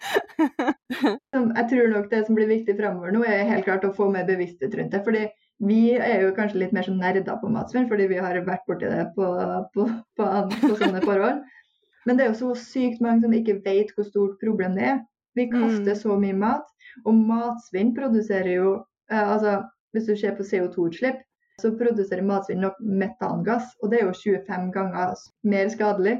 Jeg 0.00 1.66
tror 1.68 1.90
nok 1.92 2.06
det 2.08 2.22
som 2.24 2.36
blir 2.38 2.48
viktig 2.48 2.72
framover 2.78 3.12
nå, 3.12 3.20
er 3.28 3.48
helt 3.50 3.66
klart 3.66 3.84
å 3.84 3.92
få 3.92 4.06
mer 4.08 4.24
bevissthet 4.24 4.72
rundt 4.78 4.94
det. 4.94 5.02
fordi 5.04 5.26
vi 5.60 5.92
er 5.92 6.22
jo 6.24 6.30
kanskje 6.32 6.62
litt 6.62 6.72
mer 6.72 6.86
som 6.86 6.96
nerder 6.96 7.36
på 7.36 7.50
matsvinn, 7.52 7.88
fordi 7.90 8.06
vi 8.08 8.20
har 8.22 8.38
vært 8.46 8.64
borti 8.68 8.88
det 8.88 9.10
på, 9.16 9.26
på, 9.74 9.84
på, 10.16 10.28
på 10.54 10.70
sånne 10.80 11.02
forhold. 11.08 11.42
Men 12.08 12.16
det 12.16 12.24
er 12.24 12.30
jo 12.30 12.38
så 12.38 12.54
sykt 12.56 13.02
mange 13.04 13.26
som 13.26 13.34
ikke 13.36 13.58
vet 13.66 13.92
hvor 13.92 14.08
stort 14.08 14.38
problem 14.40 14.78
det 14.78 14.86
er. 14.94 15.02
Vi 15.36 15.50
kaster 15.52 15.92
Mm. 15.92 16.00
så 16.00 16.16
mye 16.18 16.34
mat, 16.34 16.64
og 17.04 17.14
matsvinn 17.14 17.94
produserer 17.96 18.54
jo 18.56 18.72
eh, 19.10 19.26
altså 19.34 19.60
Hvis 19.90 20.06
du 20.06 20.14
ser 20.16 20.36
på 20.38 20.44
CO2-utslipp, 20.46 21.16
så 21.60 21.72
produserer 21.74 22.22
matsvinn 22.22 22.60
nok 22.62 22.76
metangass, 22.78 23.72
og 23.82 23.90
det 23.90 23.98
er 23.98 24.04
jo 24.06 24.12
25 24.14 24.68
ganger 24.76 25.16
mer 25.42 25.72
skadelig 25.72 26.12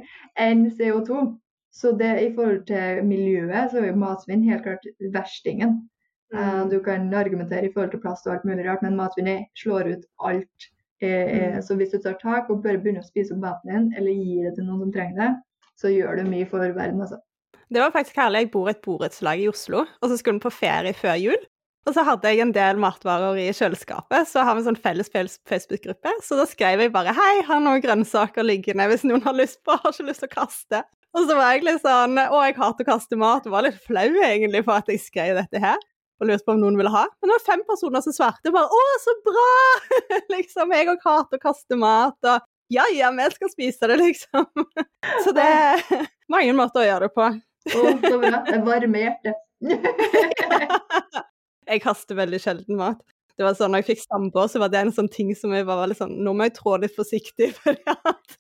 enn 0.43 0.65
CO2. 0.75 1.21
Så 1.71 1.93
det 2.01 2.11
i 2.25 2.33
forhold 2.35 2.65
til 2.67 3.05
miljøet, 3.07 3.71
så 3.71 3.79
er 3.79 3.93
jo 3.93 4.01
matsvinn 4.03 4.43
helt 4.49 4.65
klart 4.67 4.91
verstingen. 5.15 5.77
Eh, 6.35 6.65
Du 6.71 6.81
kan 6.83 7.15
argumentere 7.15 7.67
i 7.69 7.73
forhold 7.73 7.91
til 7.95 8.03
plast 8.03 8.27
og 8.27 8.33
alt 8.35 8.45
mulig 8.45 8.67
rart, 8.67 8.83
men 8.83 8.99
matsvinn 8.99 9.47
slår 9.63 9.93
ut 9.95 10.05
alt. 10.19 10.71
Eh, 11.01 11.11
eh, 11.37 11.55
Mm. 11.55 11.63
Så 11.63 11.77
hvis 11.77 11.91
du 11.91 11.99
tar 11.99 12.19
tak 12.23 12.51
og 12.51 12.63
bare 12.63 12.79
begynner 12.79 13.01
å 13.01 13.09
spise 13.09 13.35
opp 13.35 13.41
maten 13.41 13.71
din, 13.71 13.95
eller 13.97 14.13
gir 14.13 14.45
det 14.45 14.55
til 14.57 14.65
noen 14.65 14.81
som 14.81 14.93
trenger 14.93 15.17
det, 15.23 15.31
så 15.77 15.89
gjør 15.89 16.17
du 16.17 16.31
mye 16.31 16.47
for 16.47 16.59
verden, 16.59 17.01
altså. 17.01 17.17
Det 17.71 17.81
var 17.81 17.93
faktisk 17.95 18.19
herlig. 18.19 18.45
Jeg 18.45 18.51
bor 18.51 18.69
i 18.69 18.75
et 18.75 18.83
borettslag 18.83 19.41
i 19.43 19.49
Oslo, 19.51 19.85
og 19.87 20.11
så 20.11 20.17
skulle 20.19 20.41
vi 20.41 20.47
på 20.49 20.55
ferie 20.55 20.95
før 20.97 21.19
jul. 21.23 21.43
Og 21.89 21.95
så 21.97 22.03
hadde 22.05 22.29
jeg 22.29 22.43
en 22.43 22.53
del 22.53 22.81
matvarer 22.83 23.39
i 23.41 23.47
kjøleskapet, 23.57 24.29
så 24.29 24.43
har 24.45 24.57
vi 24.57 24.61
en 24.61 24.67
sånn 24.69 24.81
felles 24.85 25.09
Facebook-gruppe. 25.15 26.13
Så 26.27 26.37
da 26.37 26.45
skrev 26.49 26.83
jeg 26.83 26.93
bare 26.93 27.15
'Hei, 27.17 27.43
har 27.47 27.61
noen 27.63 27.81
grønnsaker 27.81 28.45
liggende 28.45 28.89
hvis 28.91 29.07
noen 29.07 29.23
har 29.25 29.33
lyst 29.39 29.63
på, 29.65 29.73
har 29.73 29.95
ikke 29.95 30.09
lyst 30.11 30.21
til 30.21 30.29
å 30.29 30.35
kaste'. 30.35 30.83
Og 31.17 31.27
så 31.27 31.35
var 31.39 31.55
jeg 31.55 31.65
litt 31.65 31.83
sånn 31.83 32.19
'Å, 32.19 32.43
jeg 32.45 32.59
hater 32.59 32.85
å 32.85 32.91
kaste 32.91 33.17
mat', 33.17 33.47
og 33.47 33.53
var 33.53 33.63
litt 33.63 33.81
flau 33.87 34.11
egentlig 34.13 34.65
for 34.65 34.75
at 34.75 34.87
jeg 34.87 35.01
skrev 35.01 35.35
dette 35.41 35.61
her. 35.61 35.79
og 36.21 36.29
lurte 36.29 36.45
på 36.45 36.53
om 36.53 36.61
noen 36.61 36.77
ville 36.77 36.91
ha. 36.93 37.07
Men 37.23 37.31
det 37.31 37.37
var 37.39 37.55
fem 37.55 37.63
personer 37.65 38.03
som 38.03 38.13
svarte 38.13 38.53
bare 38.53 38.69
'Å, 38.69 38.83
så 39.01 39.13
bra!' 39.25 39.81
liksom. 40.37 40.73
Jeg 40.73 40.89
òg 40.89 40.99
hater 41.03 41.39
å 41.39 41.41
kaste 41.41 41.77
mat. 41.79 42.19
og 42.25 42.43
ja, 42.69 42.85
ja, 42.93 43.11
vi 43.11 43.31
skal 43.31 43.51
spise 43.51 43.89
det, 43.89 43.97
liksom. 44.05 44.47
Så 45.25 45.33
det 45.33 45.43
er 45.43 45.81
mange 46.29 46.53
måter 46.53 46.83
å 46.83 46.87
gjøre 46.87 47.09
det 47.09 47.15
på. 47.15 47.41
Å, 47.69 47.81
så 48.01 48.19
bra. 48.21 48.41
Det 48.47 48.61
varmer 48.65 49.05
hjertet. 49.05 49.41
jeg 51.71 51.83
kaster 51.85 52.19
veldig 52.19 52.41
sjelden 52.43 52.79
mat. 52.81 53.01
Det 53.37 53.47
var 53.47 53.57
sånn, 53.57 53.73
når 53.73 53.83
jeg 53.83 53.95
fikk 53.95 54.03
samboer, 54.05 54.49
så 54.53 54.61
var 54.61 54.73
det 54.73 54.81
en 54.83 54.93
sånn 54.93 55.09
ting 55.13 55.31
som 55.37 55.53
jeg 55.57 55.65
var 55.69 55.81
veldig 55.81 55.97
sånn 55.97 56.19
Nå 56.25 56.35
må 56.37 56.49
jeg 56.49 56.57
trå 56.59 56.75
litt 56.81 56.97
forsiktig, 56.97 57.53
fordi 57.61 57.85
at 57.89 58.37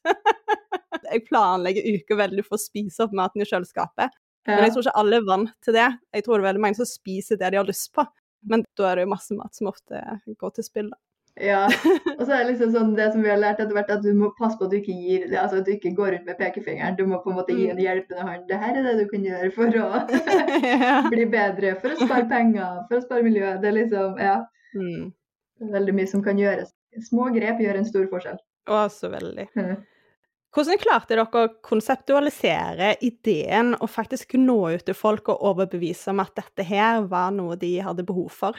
jeg 1.10 1.24
planlegger 1.28 2.00
uker 2.00 2.20
veldig 2.20 2.44
for 2.46 2.58
å 2.58 2.62
spise 2.62 3.06
opp 3.06 3.14
maten 3.16 3.44
i 3.44 3.48
kjøleskapet. 3.48 4.16
Men 4.48 4.64
jeg 4.64 4.74
tror 4.74 4.86
ikke 4.86 5.00
alle 5.00 5.20
er 5.20 5.28
vant 5.28 5.52
til 5.64 5.76
det. 5.76 5.88
Jeg 6.16 6.24
tror 6.24 6.36
det 6.36 6.42
er 6.42 6.48
veldig 6.48 6.64
mange 6.64 6.80
som 6.80 6.88
spiser 6.88 7.40
det 7.40 7.52
de 7.52 7.60
har 7.60 7.68
lyst 7.68 7.90
på. 7.96 8.04
Men 8.48 8.64
da 8.78 8.88
er 8.88 8.98
det 8.98 9.04
jo 9.04 9.12
masse 9.12 9.36
mat 9.36 9.56
som 9.56 9.68
ofte 9.68 10.00
går 10.40 10.54
til 10.56 10.66
spill. 10.66 10.88
Ja, 11.40 11.60
og 12.18 12.22
så 12.26 12.34
er 12.34 12.42
det 12.42 12.50
liksom 12.50 12.72
sånn 12.74 12.90
det 12.98 13.06
som 13.14 13.22
vi 13.24 13.30
har 13.32 13.38
lært 13.40 13.62
etter 13.62 13.72
hvert, 13.76 13.92
at 13.92 14.02
du 14.04 14.10
må 14.16 14.28
passe 14.36 14.58
på 14.60 14.66
at 14.66 14.74
du 14.74 14.78
ikke 14.80 14.96
gir 14.96 15.24
altså 15.30 15.60
at 15.60 15.68
du 15.68 15.72
ikke 15.72 15.94
går 15.96 16.14
rundt 16.14 16.26
med 16.28 16.36
pekefingeren. 16.40 16.98
Du 16.98 17.06
må 17.08 17.20
på 17.24 17.32
en 17.32 17.38
måte 17.40 17.56
gi 17.56 17.68
mm. 17.68 17.72
en 17.74 17.84
hjelpende 17.84 18.26
hånd. 18.26 18.42
Det 18.50 18.58
her 18.60 18.76
er 18.76 18.88
det 18.88 18.96
du 18.98 19.06
kan 19.12 19.24
gjøre 19.24 19.52
for 19.54 19.78
å 19.80 19.86
bli 21.14 21.28
bedre, 21.32 21.76
for 21.80 21.94
å 21.94 22.00
spare 22.02 22.26
penger, 22.30 22.82
for 22.90 23.00
å 23.00 23.04
spare 23.06 23.24
miljøet. 23.26 23.62
Det 23.62 23.70
er 23.70 23.78
liksom, 23.78 24.20
ja. 24.20 24.36
Mm. 24.76 25.08
Veldig 25.70 25.94
mye 25.96 26.10
som 26.10 26.24
kan 26.24 26.40
gjøres. 26.40 26.74
Små 27.06 27.30
grep 27.32 27.62
gjør 27.62 27.80
en 27.80 27.88
stor 27.88 28.04
forskjell. 28.10 28.36
Å, 28.70 28.82
så 28.92 29.08
veldig. 29.12 29.46
Hvordan 30.50 30.80
klarte 30.82 31.14
dere 31.14 31.24
å 31.24 31.46
konseptualisere 31.64 32.96
ideen 33.06 33.76
og 33.78 33.88
faktisk 33.92 34.34
nå 34.40 34.58
ut 34.74 34.84
til 34.88 34.96
folk 34.98 35.30
og 35.32 35.44
overbevise 35.52 36.10
om 36.12 36.20
at 36.24 36.34
dette 36.36 36.66
her 36.66 37.04
var 37.08 37.30
noe 37.34 37.56
de 37.60 37.76
hadde 37.86 38.04
behov 38.08 38.32
for? 38.34 38.58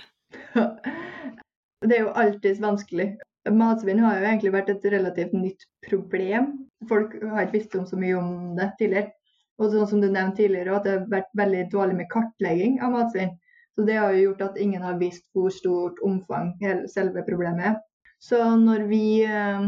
Det 1.82 1.98
er 1.98 2.06
jo 2.06 2.16
alltids 2.24 2.62
vanskelig. 2.62 3.16
Matsvinn 3.50 4.02
har 4.04 4.20
jo 4.20 4.26
egentlig 4.30 4.54
vært 4.54 4.70
et 4.70 4.84
relativt 4.94 5.34
nytt 5.34 5.66
problem. 5.88 6.52
Folk 6.90 7.16
har 7.24 7.48
ikke 7.48 7.58
visst 7.58 7.78
om 7.78 7.88
så 7.90 7.98
mye 7.98 8.18
om 8.20 8.34
det 8.58 8.70
tidligere. 8.78 9.14
Og 9.62 9.74
sånn 9.74 9.88
som 9.90 10.02
du 10.02 10.08
nevnte 10.10 10.42
tidligere, 10.42 10.76
at 10.78 10.86
det 10.86 10.94
har 10.94 11.08
vært 11.10 11.32
veldig 11.38 11.64
dårlig 11.74 11.98
med 11.98 12.10
kartlegging 12.14 12.80
av 12.86 12.94
matsvinn. 12.96 13.34
Så 13.78 13.86
det 13.88 13.98
har 13.98 14.14
jo 14.14 14.28
gjort 14.28 14.46
at 14.46 14.60
ingen 14.62 14.86
har 14.86 15.00
visst 15.02 15.26
hvor 15.34 15.50
stort 15.54 16.02
omfang 16.06 16.54
selve 16.92 17.24
problemet 17.26 17.72
er. 17.72 17.78
Så 18.22 18.38
når 18.62 18.86
vi 18.90 19.04
eh, 19.26 19.68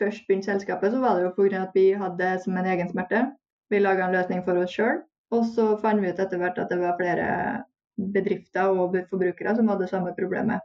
først 0.00 0.26
begynte 0.28 0.52
selskapet, 0.52 0.92
så 0.92 1.00
var 1.00 1.18
det 1.18 1.26
jo 1.26 1.34
pga. 1.36 1.64
at 1.66 1.76
vi 1.76 1.90
hadde 1.92 2.20
det 2.20 2.42
som 2.44 2.56
en 2.56 2.68
egen 2.72 2.88
smerte. 2.88 3.26
Vi 3.70 3.80
laga 3.80 4.06
en 4.06 4.16
løsning 4.16 4.44
for 4.44 4.56
oss 4.60 4.72
sjøl. 4.72 5.02
Og 5.32 5.48
så 5.52 5.74
fant 5.82 6.00
vi 6.00 6.12
ut 6.12 6.20
etter 6.20 6.40
hvert 6.40 6.60
at 6.60 6.70
det 6.70 6.78
var 6.80 6.96
flere 7.00 7.28
bedrifter 7.96 8.72
og 8.72 8.96
forbrukere 9.10 9.56
som 9.56 9.68
hadde 9.68 9.88
samme 9.90 10.14
problemet. 10.16 10.60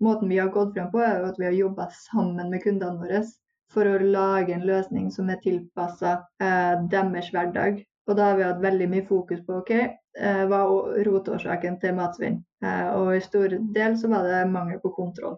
Måten 0.00 0.28
vi 0.32 0.38
har 0.40 0.48
gått 0.52 0.74
frem 0.74 0.90
på, 0.92 1.02
er 1.04 1.24
at 1.28 1.38
vi 1.38 1.46
har 1.48 1.56
jobba 1.56 1.90
sammen 1.92 2.50
med 2.50 2.62
kundene 2.64 3.02
våre 3.02 3.22
for 3.70 3.86
å 3.86 3.98
lage 4.02 4.54
en 4.54 4.66
løsning 4.66 5.10
som 5.14 5.28
er 5.30 5.40
tilpassa 5.44 6.16
eh, 6.42 6.80
deres 6.90 7.30
hverdag. 7.34 7.82
Og 8.08 8.16
da 8.18 8.30
har 8.30 8.38
vi 8.38 8.46
hatt 8.48 8.62
veldig 8.64 8.88
mye 8.90 9.06
fokus 9.06 9.42
på 9.46 9.60
ok, 9.60 9.70
eh, 9.76 10.42
hva 10.50 10.62
er 10.96 11.04
rotårsaken 11.06 11.78
til 11.82 11.94
matsvinn. 11.98 12.40
Eh, 12.64 12.88
og 12.96 13.12
i 13.14 13.22
stor 13.22 13.54
del 13.76 13.96
så 14.00 14.10
var 14.10 14.26
det 14.26 14.40
mangel 14.50 14.80
på 14.82 14.92
kontroll. 14.96 15.36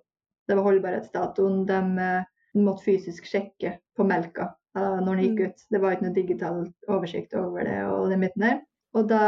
Det 0.48 0.57
var 0.57 0.66
holdbarhetsdatoen. 0.70 1.64
De 1.68 1.81
eh, 2.07 2.31
måtte 2.55 2.87
fysisk 2.87 3.29
sjekke 3.29 3.77
på 3.96 4.05
melka 4.05 4.51
uh, 4.77 4.98
når 5.01 5.14
den 5.14 5.22
gikk 5.25 5.38
mm. 5.38 5.48
ut. 5.48 5.64
Det 5.70 5.81
var 5.81 5.94
ikke 5.94 6.07
noe 6.07 6.16
digital 6.16 6.59
oversikt 6.92 7.37
over 7.38 7.64
det 7.68 7.79
og 7.88 8.11
det 8.12 8.18
midten 8.20 8.44
der. 8.46 8.61
Og 8.92 9.09
da, 9.09 9.24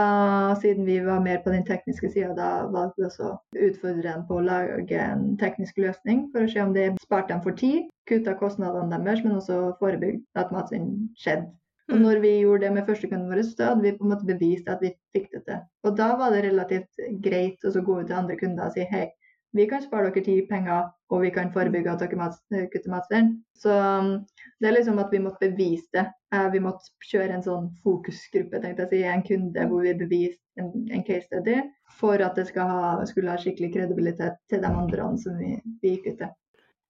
siden 0.61 0.85
vi 0.85 0.99
var 1.01 1.23
mer 1.25 1.39
på 1.45 1.53
den 1.55 1.65
tekniske 1.65 2.11
sida, 2.13 2.35
da 2.37 2.49
valgte 2.69 3.01
vi 3.01 3.07
også 3.09 3.31
å 3.31 3.67
utfordre 3.69 4.05
dem 4.05 4.25
på 4.29 4.37
å 4.37 4.45
lage 4.45 5.01
en 5.01 5.39
teknisk 5.41 5.81
løsning 5.81 6.27
for 6.35 6.45
å 6.45 6.51
se 6.53 6.61
om 6.61 6.75
det 6.77 6.91
sparte 7.01 7.33
dem 7.33 7.41
for 7.47 7.57
tid, 7.57 7.87
kutta 8.11 8.37
kostnadene 8.41 8.93
deres, 8.93 9.25
men 9.25 9.39
også 9.39 9.61
forebygde 9.81 10.43
at 10.43 10.53
matsvinn 10.53 10.91
skjedde. 11.17 11.49
Og 11.93 11.97
mm. 11.97 12.05
når 12.05 12.21
vi 12.21 12.33
gjorde 12.43 12.65
det 12.67 12.75
med 12.77 12.87
førstekunden 12.89 13.33
vår, 13.33 13.43
så 13.49 13.71
hadde 13.71 13.85
vi 13.85 13.97
på 13.97 14.05
en 14.05 14.13
måte 14.13 14.29
bevist 14.29 14.69
at 14.73 14.85
vi 14.85 14.93
fikk 15.17 15.33
det 15.33 15.43
til. 15.49 15.65
Og 15.85 15.97
da 15.99 16.13
var 16.21 16.33
det 16.33 16.45
relativt 16.47 17.05
greit 17.25 17.65
å 17.65 17.73
gå 17.75 17.99
ut 18.01 18.09
til 18.09 18.21
andre 18.21 18.39
kunder 18.41 18.69
og 18.69 18.77
si 18.77 18.87
hei, 18.93 19.09
vi 19.55 19.67
kan 19.71 19.83
spare 19.83 20.11
dere 20.11 20.25
tid, 20.27 20.47
penger, 20.49 20.89
og 21.15 21.23
vi 21.23 21.31
kan 21.35 21.53
forebygge 21.55 21.93
at 21.93 22.03
dere 22.03 22.19
mat, 22.19 22.39
kutter 22.73 22.91
matsvinn. 22.91 23.31
Så 23.55 23.71
um, 23.71 24.17
det 24.59 24.71
er 24.71 24.77
liksom 24.79 24.99
at 24.99 25.13
vi 25.15 25.23
måtte 25.23 25.47
bevise 25.47 25.87
det. 25.95 26.09
Eh, 26.35 26.49
vi 26.51 26.63
måtte 26.63 26.91
kjøre 27.07 27.37
en 27.37 27.45
sånn 27.45 27.69
fokusgruppe, 27.85 28.59
tenkte 28.63 28.89
jeg 28.89 28.91
si, 28.91 29.03
en 29.07 29.27
kunde 29.27 29.67
hvor 29.71 29.85
vi 29.87 29.95
beviste 30.01 30.43
en, 30.59 30.73
en, 30.91 31.05
case 31.07 31.29
study 31.29 31.61
for 31.99 32.23
at 32.23 32.39
det 32.39 32.49
ha, 32.59 33.05
skulle 33.07 33.31
ha 33.31 33.39
skikkelig 33.39 33.73
kredibilitet 33.77 34.41
til 34.51 34.63
de 34.63 34.71
andre 34.71 35.13
som 35.23 35.39
vi, 35.39 35.55
vi 35.83 35.95
gikk 35.95 36.11
ut 36.11 36.25
til. 36.25 36.35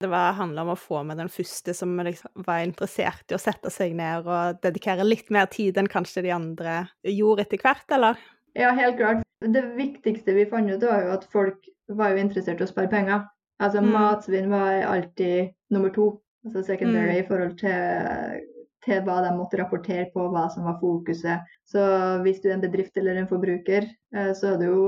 Det 0.01 0.09
handla 0.11 0.65
om 0.65 0.73
å 0.73 0.79
få 0.79 1.05
med 1.07 1.21
den 1.21 1.29
første 1.31 1.73
som 1.77 1.93
liksom 2.03 2.43
var 2.45 2.65
interessert 2.65 3.31
i 3.31 3.37
å 3.37 3.41
sette 3.41 3.71
seg 3.71 3.93
ned 3.95 4.27
og 4.27 4.59
dedikere 4.65 5.05
litt 5.07 5.29
mer 5.31 5.47
tid 5.53 5.77
enn 5.79 5.89
kanskje 5.91 6.25
de 6.25 6.33
andre 6.35 6.81
gjorde 7.07 7.45
etter 7.45 7.63
hvert, 7.63 7.87
eller? 7.95 8.19
Ja, 8.57 8.73
helt 8.75 8.99
klart. 8.99 9.24
Det 9.43 9.61
viktigste 9.75 10.33
vi 10.33 10.45
fant 10.49 10.71
ut, 10.71 10.83
var 10.83 11.03
jo 11.03 11.15
at 11.15 11.25
folk 11.31 11.67
var 11.91 12.13
jo 12.13 12.21
interessert 12.23 12.61
i 12.61 12.65
å 12.65 12.69
spare 12.69 12.91
penger. 12.91 13.25
Altså 13.63 13.81
mm. 13.81 13.91
matsvinn 13.91 14.51
var 14.51 14.83
alltid 14.87 15.51
nummer 15.71 15.91
to, 15.95 16.09
altså 16.47 16.63
secondary, 16.63 17.17
mm. 17.17 17.19
i 17.19 17.27
forhold 17.27 17.57
til, 17.59 18.39
til, 18.85 19.03
hva 19.05 19.19
de 19.23 19.33
måtte 19.35 19.59
rapportere 19.59 20.07
på, 20.13 20.25
hva 20.31 20.47
som 20.53 20.67
var 20.67 20.79
fokuset. 20.81 21.45
Så 21.67 21.83
hvis 22.25 22.41
du 22.43 22.49
er 22.49 22.57
en 22.57 22.65
bedrift 22.65 22.97
eller 22.99 23.19
en 23.19 23.29
forbruker, 23.29 23.87
eh, 24.15 24.31
så 24.35 24.53
er 24.53 24.59
du 24.59 24.65
jo 24.67 24.81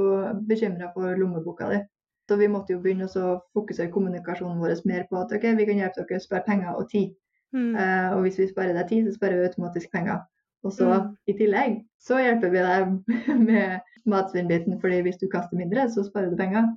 bekymra 0.49 0.91
for 0.95 1.15
lommeboka 1.19 1.69
di. 1.71 1.83
Så 2.27 2.35
vi 2.35 2.49
måtte 2.51 2.75
jo 2.75 2.81
begynne 2.83 3.07
å 3.07 3.37
fokusere 3.55 3.91
kommunikasjonen 3.93 4.59
vår 4.59 4.81
mer 4.89 5.05
på 5.07 5.19
at 5.21 5.31
ok, 5.31 5.47
vi 5.59 5.67
kan 5.69 5.79
hjelpe 5.79 6.03
dere 6.03 6.19
å 6.19 6.25
spare 6.25 6.43
penger 6.47 6.75
og 6.75 6.89
tid. 6.91 7.13
Mm. 7.55 7.71
Uh, 7.77 8.09
og 8.17 8.25
hvis 8.25 8.39
vi 8.41 8.49
sparer 8.49 8.75
deg 8.75 8.89
tid, 8.89 9.05
så 9.07 9.15
sparer 9.15 9.39
vi 9.39 9.47
automatisk 9.47 9.93
penger. 9.93 10.25
Og 10.67 10.73
så 10.75 10.89
mm. 10.89 11.13
i 11.31 11.37
tillegg 11.37 11.77
så 12.03 12.19
hjelper 12.21 12.51
vi 12.53 12.65
deg 12.65 13.15
med 13.49 13.93
matsvinnbiten, 14.07 14.77
fordi 14.83 15.01
hvis 15.05 15.19
du 15.21 15.27
kaster 15.31 15.59
mindre, 15.59 15.87
så 15.91 16.05
sparer 16.05 16.31
du 16.31 16.39
penger. 16.39 16.69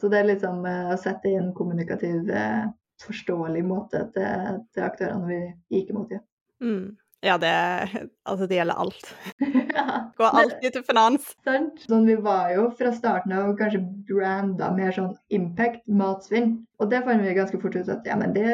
Så 0.00 0.10
det 0.10 0.22
er 0.22 0.30
liksom 0.32 0.64
å 0.66 0.96
sette 0.98 1.30
inn 1.30 1.52
kommunikativ, 1.54 2.30
eh, 2.30 2.64
forståelig 3.02 3.62
måte 3.66 4.06
til, 4.14 4.58
til 4.74 4.86
aktørene 4.86 5.28
vi 5.28 5.40
gikk 5.76 5.92
imot. 5.92 6.14
Ja. 6.16 6.22
Mm. 6.62 6.92
Ja, 7.22 7.36
det, 7.38 7.52
altså 8.26 8.48
det 8.50 8.56
gjelder 8.56 8.80
alt. 8.82 9.12
Går 10.18 10.38
alltid 10.40 10.72
til 10.74 10.82
finans. 10.88 11.28
Sant. 11.46 11.84
Sånn, 11.86 12.08
vi 12.08 12.16
var 12.18 12.50
jo 12.50 12.64
fra 12.78 12.90
starten 12.96 13.34
av 13.36 13.52
kanskje 13.60 13.84
branda 14.08 14.72
mer 14.74 14.90
sånn 14.96 15.12
impact, 15.30 15.84
matsvinn. 15.86 16.56
Og 16.82 16.90
det 16.90 17.04
fant 17.06 17.22
vi 17.22 17.36
ganske 17.36 17.60
fort 17.62 17.78
ut 17.78 17.92
at 17.94 18.10
ja, 18.10 18.18
men 18.18 18.34
det, 18.34 18.50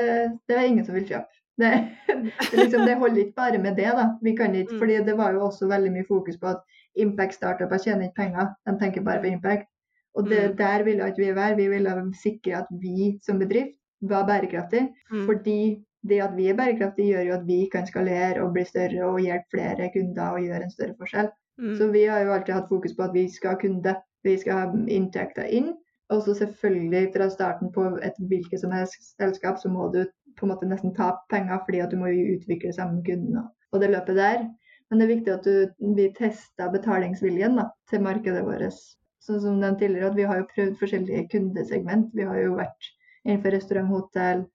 det 0.53 0.59
er 0.59 0.69
ingen 0.69 0.85
som 0.85 0.99
vil 0.99 1.09
kjøpe. 1.09 1.38
Det, 1.59 1.71
det, 2.07 2.57
liksom, 2.57 2.85
det, 2.87 2.95
holder 3.01 3.25
ikke 3.25 3.41
bare 3.41 3.59
med 3.59 3.77
det. 3.77 3.91
da. 3.99 4.05
Vi 4.23 4.37
kan 4.37 4.55
ikke, 4.55 4.77
mm. 4.77 4.79
fordi 4.79 5.01
Det 5.09 5.17
var 5.19 5.33
jo 5.35 5.41
også 5.49 5.67
veldig 5.67 5.91
mye 5.97 6.07
fokus 6.09 6.39
på 6.39 6.53
at 6.53 6.61
impact 6.95 7.35
startuper 7.35 7.83
tjener 7.83 8.09
ikke 8.09 8.23
penger, 8.23 8.55
de 8.67 8.79
tenker 8.79 9.03
bare 9.07 9.23
på 9.25 9.33
impact. 9.33 9.67
Og 10.15 10.29
det, 10.31 10.51
mm. 10.51 10.57
der 10.57 10.85
ville 10.87 11.09
ikke 11.09 11.25
vi 11.25 11.35
være. 11.35 11.57
Vi 11.57 11.69
ville 11.69 11.97
sikre 12.23 12.63
at 12.63 12.71
vi 12.83 13.19
som 13.27 13.39
bedrift 13.39 13.77
var 14.01 14.27
bærekraftige. 14.27 14.89
Mm. 15.11 15.27
Fordi 15.27 15.59
det 16.09 16.23
at 16.23 16.37
vi 16.37 16.47
er 16.49 16.57
bærekraftige, 16.57 17.09
gjør 17.13 17.27
jo 17.29 17.35
at 17.35 17.47
vi 17.47 17.59
kan 17.73 17.87
skalere 17.87 18.43
og 18.43 18.53
bli 18.53 18.65
større 18.65 19.05
og 19.05 19.21
hjelpe 19.21 19.51
flere 19.55 19.91
kunder 19.95 20.29
og 20.39 20.41
gjøre 20.47 20.63
en 20.63 20.71
større 20.71 20.95
forskjell. 20.99 21.29
Mm. 21.59 21.75
Så 21.77 21.91
vi 21.91 22.05
har 22.05 22.21
jo 22.21 22.33
alltid 22.33 22.55
hatt 22.55 22.71
fokus 22.71 22.95
på 22.97 23.03
at 23.03 23.15
vi 23.15 23.29
skal 23.35 23.55
ha 23.55 23.61
kunde. 23.61 23.95
Vi 24.25 24.39
skal 24.39 24.53
ha 24.53 24.87
inntekter 24.89 25.51
inn. 25.51 25.75
Og 26.11 26.23
så 26.23 26.35
selvfølgelig 26.35 27.11
fra 27.17 27.29
starten 27.31 27.73
på 27.73 27.85
et 28.03 28.17
hvilket 28.31 28.61
som 28.61 28.73
helst 28.73 29.11
selskap, 29.21 29.59
så 29.63 29.69
må 29.69 29.91
du 29.93 30.05
på 30.39 30.47
en 30.47 30.55
måte 30.55 30.69
nesten 30.71 30.95
ta 30.97 31.13
penger 31.33 31.61
fordi 31.67 31.83
at 31.85 31.93
du 31.93 31.99
må 32.01 32.11
jo 32.13 32.37
utvikle 32.37 32.73
sammen 32.77 33.01
med 33.01 33.09
kunden 33.11 33.43
og 33.43 33.83
det 33.83 33.91
løpet 33.93 34.17
der. 34.17 34.47
Men 34.89 35.01
det 35.01 35.05
er 35.05 35.15
viktig 35.15 35.33
at 35.35 35.45
du, 35.45 35.89
vi 35.99 36.07
tester 36.17 36.71
betalingsviljen 36.73 37.59
da, 37.61 37.67
til 37.91 38.01
markedet 38.07 38.47
vårt 38.47 38.79
sånn 39.29 39.43
som 39.43 39.59
nevnt 39.61 39.83
tidligere, 39.83 40.13
at 40.13 40.17
vi 40.17 40.29
har 40.29 40.41
jo 40.41 40.53
prøvd 40.53 40.79
forskjellige 40.81 41.27
kundesegment. 41.33 42.15
Vi 42.17 42.27
har 42.29 42.39
jo 42.41 42.55
vært 42.59 42.93
innenfor 43.27 43.55
restaurant, 43.55 43.91
hotell 43.93 44.47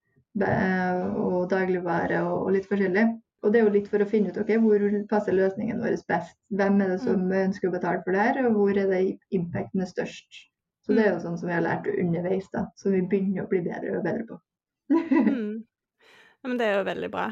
og 1.22 1.43
dagligvare 1.52 2.24
og, 2.26 2.50
litt 2.56 2.65
forskjellig. 2.69 3.06
Og 3.43 3.52
det 3.52 3.60
er 3.60 3.67
jo 3.67 3.74
litt 3.74 3.89
for 3.91 4.02
å 4.02 4.08
finne 4.08 4.32
ut 4.32 4.39
okay, 4.39 4.58
hvor 4.63 4.84
passer 5.12 5.36
løsningen 5.36 5.82
vår 5.84 5.98
best. 6.10 6.38
Hvem 6.56 6.80
er 6.82 6.93
det 6.93 7.02
som 7.04 7.26
mm. 7.28 7.36
ønsker 7.41 7.69
å 7.69 7.74
betale 7.76 8.02
for 8.06 8.15
det 8.15 8.24
her, 8.24 8.39
og 8.48 8.56
hvor 8.58 8.80
er 8.80 8.89
det 8.89 9.02
impacten 9.36 9.84
er 9.84 9.91
størst. 9.91 10.39
Så 10.88 10.96
det 10.96 11.04
er 11.04 11.12
jo 11.12 11.19
mm. 11.19 11.26
sånn 11.26 11.38
som 11.41 11.52
vi 11.52 11.56
har 11.58 11.65
lært 11.65 11.89
underveis, 11.91 12.48
da, 12.56 12.65
som 12.80 12.96
vi 12.96 13.04
begynner 13.12 13.43
å 13.43 13.52
bli 13.52 13.62
bedre 13.67 14.00
og 14.00 14.08
bedre 14.08 14.26
på. 14.32 14.39
mm. 14.96 15.54
Ja, 16.44 16.50
men 16.52 16.60
det 16.60 16.68
er 16.68 16.82
jo 16.82 16.88
veldig 16.90 17.10
bra. 17.14 17.30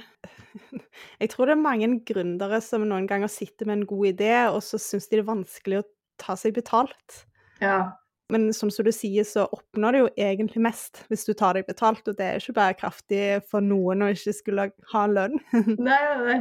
Jeg 1.21 1.31
tror 1.33 1.49
det 1.49 1.57
er 1.57 1.65
mange 1.65 1.89
gründere 2.07 2.61
som 2.63 2.85
noen 2.87 3.09
ganger 3.09 3.31
sitter 3.31 3.67
med 3.67 3.81
en 3.81 3.89
god 3.89 4.13
idé, 4.13 4.35
og 4.47 4.61
så 4.63 4.79
syns 4.79 5.09
de 5.09 5.17
det 5.19 5.25
er 5.25 5.27
vanskelig 5.27 5.81
å 5.81 5.89
ta 6.21 6.37
seg 6.39 6.55
betalt. 6.55 7.25
Ja. 7.59 7.97
Men 8.31 8.53
som 8.55 8.71
du 8.71 8.91
sier, 8.95 9.27
så 9.27 9.43
oppnår 9.51 9.91
du 9.91 9.99
jo 9.99 10.09
egentlig 10.15 10.63
mest 10.63 11.03
hvis 11.11 11.27
du 11.27 11.33
tar 11.35 11.59
deg 11.59 11.67
betalt, 11.67 12.07
og 12.07 12.15
det 12.15 12.27
er 12.29 12.39
ikke 12.39 12.55
bærekraftig 12.55 13.23
for 13.51 13.63
noen 13.65 14.05
å 14.05 14.11
ikke 14.15 14.35
skulle 14.37 14.69
ha 14.93 15.05
lønn. 15.11 15.35
nei, 15.75 16.01
nei. 16.23 16.39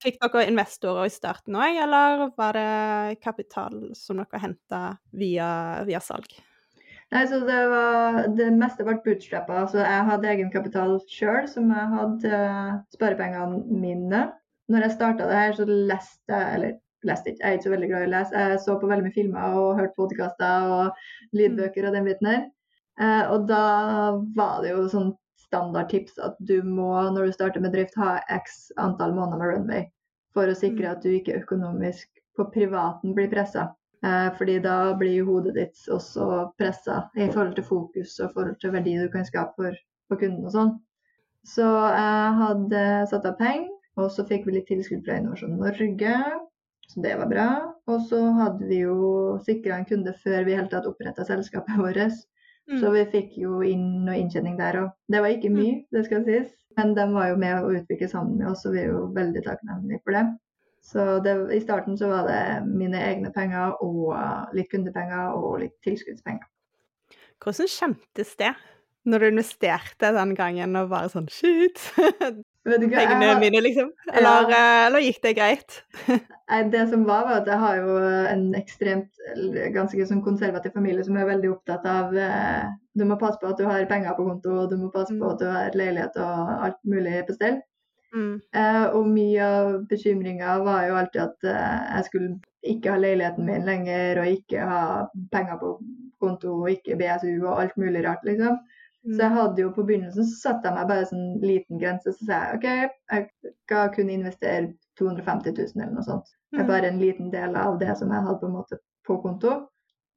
Fikk 0.00 0.16
dere 0.20 0.48
investorer 0.48 1.08
i 1.08 1.12
starten 1.12 1.56
òg, 1.56 1.76
eller 1.84 2.26
var 2.36 2.56
det 2.56 3.20
kapital 3.24 3.90
som 3.96 4.20
dere 4.20 4.40
henta 4.40 4.80
via, 5.12 5.48
via, 5.88 6.00
salg? 6.04 6.32
Nei, 7.14 7.22
så 7.30 7.38
det, 7.46 7.58
var, 7.70 8.16
det 8.34 8.48
meste 8.58 8.84
ble 8.86 8.96
bootstrappa. 9.04 9.60
Så 9.70 9.78
jeg 9.78 10.06
hadde 10.08 10.32
egenkapital 10.32 10.96
sjøl, 11.10 11.44
som 11.50 11.70
jeg 11.70 11.92
hadde 11.92 12.40
uh, 12.40 12.72
sparepengene 12.96 13.62
mine. 13.82 14.24
Når 14.72 14.86
jeg 14.86 14.96
starta 14.96 15.28
det 15.28 15.38
her, 15.38 15.54
så 15.54 15.68
leste 15.68 16.34
jeg 16.34 16.56
Eller 16.56 16.74
leste 17.06 17.30
ikke, 17.30 17.42
jeg 17.44 17.46
er 17.46 17.58
ikke 17.58 17.68
så 17.68 17.74
veldig 17.76 17.88
glad 17.92 18.02
i 18.02 18.08
å 18.08 18.12
lese. 18.16 18.42
Jeg 18.42 18.62
så 18.64 18.78
på 18.80 18.90
veldig 18.90 19.06
mye 19.06 19.14
filmer 19.14 19.58
og 19.60 19.78
hørte 19.78 19.98
podkaster 20.00 20.72
og 20.74 21.38
lydbøker 21.38 21.86
og 21.86 21.94
den 21.94 22.08
biten 22.10 22.30
her. 22.32 22.42
Uh, 22.98 23.24
og 23.36 23.46
da 23.50 23.62
var 24.34 24.64
det 24.64 24.72
jo 24.72 24.88
sånn 24.90 25.14
standardtips 25.46 26.18
at 26.26 26.34
du 26.48 26.58
må, 26.66 26.90
når 27.14 27.28
du 27.28 27.36
starter 27.36 27.62
med 27.62 27.76
drift, 27.76 27.94
ha 28.00 28.16
x 28.34 28.72
antall 28.82 29.14
måneder 29.14 29.38
med 29.38 29.52
runway 29.52 29.86
for 30.34 30.50
å 30.50 30.58
sikre 30.58 30.88
mm. 30.88 30.92
at 30.92 31.04
du 31.04 31.12
ikke 31.14 31.38
økonomisk 31.38 32.08
på 32.36 32.48
privaten 32.52 33.14
blir 33.16 33.30
pressa. 33.32 33.70
Eh, 34.04 34.28
fordi 34.38 34.58
da 34.64 34.94
blir 34.98 35.24
hodet 35.24 35.54
ditt 35.56 35.86
også 35.92 36.50
pressa 36.60 37.06
i 37.16 37.30
forhold 37.30 37.54
til 37.56 37.64
fokus 37.64 38.18
og 38.20 38.34
forhold 38.34 38.58
til 38.60 38.74
verdi 38.74 38.98
du 39.00 39.08
kan 39.12 39.24
skape 39.24 39.56
for, 39.56 39.78
for 40.10 40.20
kunden 40.20 40.44
og 40.44 40.52
sånn. 40.52 40.74
Så 41.46 41.64
jeg 41.64 42.36
hadde 42.40 42.82
satt 43.10 43.26
av 43.28 43.38
penger, 43.38 43.70
og 43.96 44.10
så 44.12 44.26
fikk 44.28 44.46
vi 44.46 44.58
litt 44.58 44.68
tilskudd 44.68 45.04
fra 45.06 45.16
Innovasjon 45.20 45.56
Norge. 45.56 46.14
Så 46.90 47.02
det 47.02 47.16
var 47.18 47.30
bra. 47.30 47.48
Og 47.90 48.02
så 48.10 48.20
hadde 48.36 48.66
vi 48.68 48.82
jo 48.82 49.38
sikra 49.46 49.78
en 49.78 49.88
kunde 49.88 50.14
før 50.22 50.46
vi 50.46 50.56
helt 50.58 50.72
tatt 50.74 50.88
oppretta 50.90 51.26
selskapet 51.26 51.78
vårt. 51.82 52.18
Mm. 52.66 52.80
Så 52.82 52.90
vi 52.90 53.04
fikk 53.12 53.36
jo 53.38 53.60
inn 53.62 54.04
noe 54.06 54.18
inntjening 54.18 54.56
der 54.58 54.80
òg. 54.82 54.94
Det 55.12 55.22
var 55.22 55.34
ikke 55.34 55.52
mm. 55.52 55.58
mye, 55.60 55.76
det 55.94 56.06
skal 56.08 56.26
sies. 56.26 56.50
Men 56.76 56.92
de 56.98 57.06
var 57.14 57.30
jo 57.30 57.38
med 57.40 57.62
å 57.62 57.70
utvikle 57.78 58.08
sammen 58.10 58.40
med 58.40 58.50
oss, 58.50 58.66
og 58.68 58.74
vi 58.74 58.82
er 58.82 58.90
jo 58.90 59.06
veldig 59.16 59.42
takknemlige 59.46 60.02
for 60.04 60.18
det. 60.18 60.24
Så 60.86 61.18
det, 61.24 61.34
i 61.52 61.60
starten 61.60 61.98
så 61.98 62.08
var 62.12 62.28
det 62.30 62.42
mine 62.70 63.00
egne 63.02 63.32
penger 63.34 63.74
og 63.82 64.14
litt 64.54 64.70
kundepenger 64.70 65.34
og 65.34 65.58
litt 65.64 65.74
tilskuddspenger. 65.82 66.46
Hvordan 67.42 67.70
kjentes 67.70 68.36
det 68.38 68.52
når 69.06 69.22
du 69.22 69.26
investerte 69.32 70.12
den 70.14 70.34
gangen 70.38 70.78
og 70.78 70.92
bare 70.92 71.10
sånn 71.10 71.26
shit? 71.30 71.82
Pengene 72.66 73.28
har, 73.28 73.38
mine, 73.38 73.60
liksom? 73.62 73.92
Eller, 74.10 74.48
ja. 74.50 74.56
Eh, 74.56 74.86
eller, 74.88 75.04
gikk 75.04 75.20
det 75.22 75.34
greit? 75.38 75.76
det 76.72 76.82
som 76.90 77.04
var, 77.06 77.28
var 77.28 77.42
at 77.44 77.50
jeg 77.50 77.62
har 77.62 77.76
jo 77.78 77.98
en 78.32 78.48
ekstremt, 78.58 79.20
ganske 79.74 80.06
sånn 80.08 80.24
konservativ 80.24 80.74
familie 80.74 81.06
som 81.06 81.18
er 81.18 81.28
veldig 81.30 81.52
opptatt 81.52 81.86
av 81.86 82.16
eh, 82.18 82.66
Du 82.98 83.04
må 83.06 83.18
passe 83.20 83.38
på 83.42 83.52
at 83.52 83.60
du 83.60 83.68
har 83.68 83.86
penger 83.90 84.18
på 84.18 84.26
konto, 84.26 84.56
og 84.64 84.74
du 84.74 84.80
må 84.80 84.90
passe 84.90 85.14
på 85.14 85.22
mm. 85.22 85.30
at 85.30 85.42
du 85.42 85.46
har 85.46 85.78
leilighet 85.78 86.18
og 86.18 86.52
alt 86.66 86.82
mulig 86.90 87.22
på 87.28 87.38
stell. 87.38 87.62
Mm. 88.16 88.36
Eh, 88.60 88.84
og 88.96 89.08
mye 89.12 89.46
av 89.46 89.74
bekymringa 89.90 90.58
var 90.64 90.86
jo 90.88 90.96
alltid 91.00 91.22
at 91.26 91.48
eh, 91.50 91.80
jeg 91.96 92.08
skulle 92.08 92.30
ikke 92.66 92.94
ha 92.94 93.02
leiligheten 93.02 93.46
min 93.46 93.66
lenger, 93.68 94.22
og 94.22 94.32
ikke 94.32 94.70
ha 94.70 94.80
penger 95.34 95.60
på 95.60 95.74
konto, 96.22 96.54
og 96.62 96.72
ikke 96.72 96.96
BSU 96.98 97.44
og 97.44 97.60
alt 97.60 97.76
mulig 97.80 98.06
rart, 98.06 98.24
liksom. 98.26 98.56
Så 99.06 99.20
jeg 99.22 99.30
mm. 99.30 99.36
hadde 99.36 99.62
jo 99.62 99.68
på 99.70 99.84
begynnelsen 99.86 100.26
så 100.26 100.48
satte 100.48 100.66
jeg 100.66 100.74
meg 100.74 100.88
bare 100.90 101.06
sånn 101.06 101.26
liten 101.44 101.78
grense. 101.78 102.10
Så 102.16 102.26
sa 102.26 102.40
jeg 102.42 102.56
OK, 102.56 102.96
jeg 103.12 103.52
skal 103.68 103.92
kunne 103.94 104.16
investere 104.16 104.72
250 104.98 105.54
000 105.54 105.84
eller 105.84 105.94
noe 105.94 106.06
sånt. 106.08 106.32
Det 106.50 106.58
er 106.58 106.66
mm. 106.66 106.72
bare 106.72 106.90
en 106.90 106.98
liten 106.98 107.30
del 107.30 107.54
av 107.60 107.78
det 107.78 107.94
som 108.00 108.10
jeg 108.10 108.26
hadde 108.26 108.40
på 108.40 108.50
en 108.50 108.56
måte 108.56 108.80
på 109.06 109.20
konto. 109.22 109.54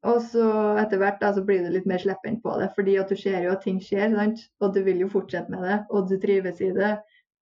Og 0.09 0.23
så 0.31 0.47
etter 0.79 1.01
hvert 1.01 1.19
da, 1.21 1.29
så 1.35 1.43
blir 1.45 1.61
du 1.61 1.69
litt 1.73 1.85
mer 1.89 2.01
slepphendt 2.01 2.41
på 2.41 2.55
det, 2.57 2.71
fordi 2.77 2.95
at 2.97 3.11
du 3.11 3.19
ser 3.19 3.43
jo 3.45 3.53
at 3.53 3.61
ting 3.67 3.77
skjer. 3.83 4.15
sant? 4.15 4.41
Og 4.63 4.73
du 4.73 4.81
vil 4.87 5.03
jo 5.03 5.11
fortsette 5.11 5.53
med 5.53 5.67
det, 5.67 5.77
og 5.93 6.09
du 6.09 6.15
trives 6.23 6.61
i 6.63 6.71
det. 6.73 6.95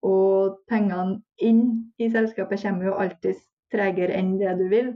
Og 0.06 0.60
pengene 0.70 1.18
inn 1.42 1.92
i 1.98 2.10
selskapet 2.12 2.62
kommer 2.62 2.90
jo 2.90 2.98
alltid 3.02 3.40
tregere 3.72 4.14
enn 4.14 4.36
det 4.38 4.54
du 4.60 4.68
vil. 4.70 4.92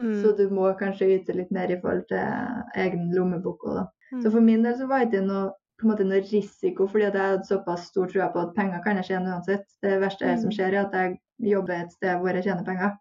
Mm. 0.00 0.14
Så 0.22 0.32
du 0.36 0.46
må 0.52 0.70
kanskje 0.78 1.10
yte 1.18 1.36
litt 1.36 1.50
mer 1.54 1.70
i 1.70 1.78
forhold 1.80 2.06
til 2.10 2.80
egen 2.80 3.10
lommebok 3.16 3.66
òg, 3.68 3.80
da. 3.80 3.84
Mm. 4.12 4.22
Så 4.22 4.32
for 4.32 4.44
min 4.44 4.64
del 4.64 4.76
så 4.78 4.88
var 4.88 5.02
det 5.02 5.10
ikke 5.10 5.26
noe 5.28 5.50
på 5.80 5.86
en 5.86 5.90
måte 5.90 6.06
noe 6.06 6.20
risiko, 6.22 6.86
fordi 6.86 7.08
at 7.08 7.16
jeg 7.18 7.34
hadde 7.34 7.48
såpass 7.48 7.88
stor 7.90 8.10
tro 8.10 8.26
på 8.32 8.42
at 8.42 8.52
penger 8.54 8.82
kan 8.84 9.00
jeg 9.00 9.08
tjene 9.08 9.32
uansett. 9.34 9.64
Det 9.82 9.96
verste 10.02 10.28
mm. 10.28 10.42
som 10.44 10.54
skjer, 10.54 10.76
er 10.76 10.84
at 10.84 10.94
jeg 10.98 11.52
jobber 11.52 11.74
et 11.80 11.96
sted 11.96 12.20
hvor 12.20 12.38
jeg 12.38 12.46
tjener 12.46 12.68
penger, 12.68 12.92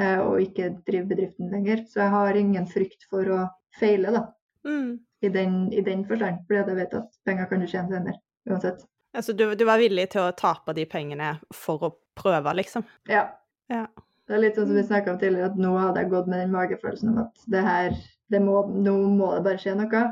eh, 0.00 0.22
og 0.22 0.40
ikke 0.40 0.70
driver 0.88 1.10
bedriften 1.10 1.52
lenger. 1.52 1.84
Så 1.90 2.00
jeg 2.00 2.14
har 2.14 2.40
ingen 2.40 2.70
frykt 2.70 3.04
for 3.10 3.34
å 3.34 3.42
feile, 3.80 4.14
da. 4.14 4.24
Mm. 4.64 4.94
I, 5.24 5.28
den, 5.32 5.60
I 5.72 5.84
den 5.84 6.06
forstand, 6.08 6.42
fordi 6.48 6.62
jeg 6.62 6.80
vet 6.80 6.98
at 7.02 7.20
penger 7.28 7.50
kan 7.50 7.60
du 7.62 7.68
tjene 7.68 7.92
senere 7.92 8.18
uansett. 8.48 8.84
Altså 9.14 9.32
du, 9.32 9.46
du, 9.54 9.64
var 9.68 9.78
villig 9.78 10.08
til 10.14 10.24
å 10.24 10.34
tape 10.34 10.74
de 10.74 10.84
pengene 10.90 11.36
for 11.54 11.86
å 11.86 11.92
prøve, 12.18 12.54
liksom? 12.58 12.84
Ja. 13.10 13.28
ja. 13.70 13.86
Det 14.26 14.36
er 14.36 14.42
litt 14.42 14.58
sånn 14.58 14.70
som 14.70 14.78
vi 14.78 14.84
snakka 14.86 15.14
om 15.14 15.20
tidligere, 15.20 15.52
at 15.52 15.60
nå 15.60 15.72
hadde 15.78 16.02
jeg 16.02 16.12
gått 16.12 16.28
med 16.30 16.42
den 16.42 16.52
magefølelsen 16.54 17.12
om 17.12 17.22
at 17.26 17.48
det 17.52 17.62
her, 17.62 17.96
det 18.32 18.40
må, 18.42 18.64
nå 18.72 18.94
må 19.14 19.30
det 19.36 19.44
bare 19.46 19.60
skje 19.62 19.76
noe. 19.78 20.04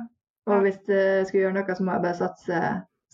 Og 0.51 0.65
hvis 0.65 0.81
jeg 0.91 1.27
skulle 1.29 1.45
gjøre 1.45 1.57
noe, 1.59 1.77
så 1.79 1.87
må 1.87 1.95
jeg 1.97 2.05
bare 2.05 2.19
satse, 2.19 2.61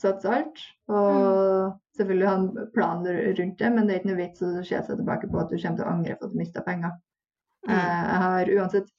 satse 0.01 0.33
alt. 0.33 0.63
Og 0.91 1.11
mm. 1.13 1.77
selvfølgelig 2.01 2.29
ha 2.29 2.37
en 2.41 2.71
plan 2.75 3.05
rundt 3.09 3.61
det, 3.63 3.71
men 3.75 3.89
det 3.89 3.95
er 3.95 4.03
ikke 4.03 4.11
noe 4.13 4.21
vits 4.23 4.45
å 4.45 4.53
se 4.59 4.81
seg 4.81 4.91
tilbake 4.95 5.31
på 5.31 5.43
at 5.43 5.53
du 5.53 5.59
kommer 5.59 5.81
til 5.81 5.87
å 5.87 5.93
angre 5.93 6.17
for 6.17 6.29
at 6.29 6.35
du 6.35 6.41
mista 6.41 6.65
penger. 6.67 6.97
Mm. 7.69 7.75
Eh, 7.77 8.03
jeg 8.09 8.21
har 8.25 8.53
uansett, 8.57 8.93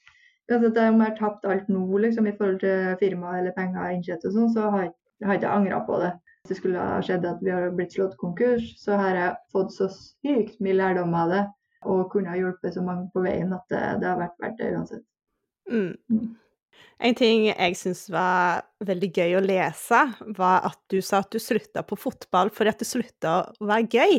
uansett 0.49 0.81
om 0.85 1.03
jeg 1.03 1.11
har 1.11 1.19
tapt 1.19 1.49
alt 1.49 1.69
nå 1.73 2.01
liksom, 2.05 2.29
i 2.29 2.35
forhold 2.37 2.61
til 2.63 2.97
firma 3.01 3.37
eller 3.39 3.57
penger 3.57 3.97
og 4.17 4.29
sånn, 4.29 4.53
så 4.55 4.71
har 4.73 4.87
jeg 4.87 5.39
ikke 5.41 5.53
angra 5.53 5.83
på 5.89 5.99
det. 6.05 6.13
Det 6.49 6.57
skulle 6.57 6.81
ha 6.81 6.97
skjedd 7.05 7.27
at 7.29 7.41
vi 7.45 7.53
har 7.53 7.69
blitt 7.77 7.93
slått 7.93 8.17
konkurs, 8.17 8.71
så 8.81 8.97
har 8.97 9.17
jeg 9.17 9.37
fått 9.53 9.73
så 9.75 9.89
sykt 9.93 10.57
mye 10.63 10.77
lærdom 10.79 11.13
av 11.17 11.33
det 11.33 11.45
og 11.87 12.09
kunne 12.11 12.31
ha 12.33 12.35
hjulpet 12.35 12.75
så 12.75 12.83
mange 12.83 13.07
på 13.13 13.21
veien 13.23 13.53
at 13.55 13.63
det, 13.71 13.81
det 14.01 14.09
har 14.09 14.19
vært 14.19 14.41
verdt 14.41 14.57
det 14.59 14.71
uansett. 14.75 15.05
Mm. 15.69 15.93
mm. 16.11 16.29
En 16.99 17.15
ting 17.15 17.45
jeg 17.47 17.75
syns 17.79 18.01
var 18.11 18.65
veldig 18.83 19.09
gøy 19.15 19.37
å 19.39 19.43
lese, 19.43 20.01
var 20.35 20.65
at 20.67 20.79
du 20.91 20.97
sa 21.05 21.21
at 21.23 21.31
du 21.31 21.39
slutta 21.39 21.85
på 21.87 21.95
fotball 21.99 22.51
fordi 22.51 22.73
at 22.73 22.81
det 22.83 22.89
slutta 22.89 23.35
å 23.37 23.69
være 23.69 23.87
gøy. 23.87 24.17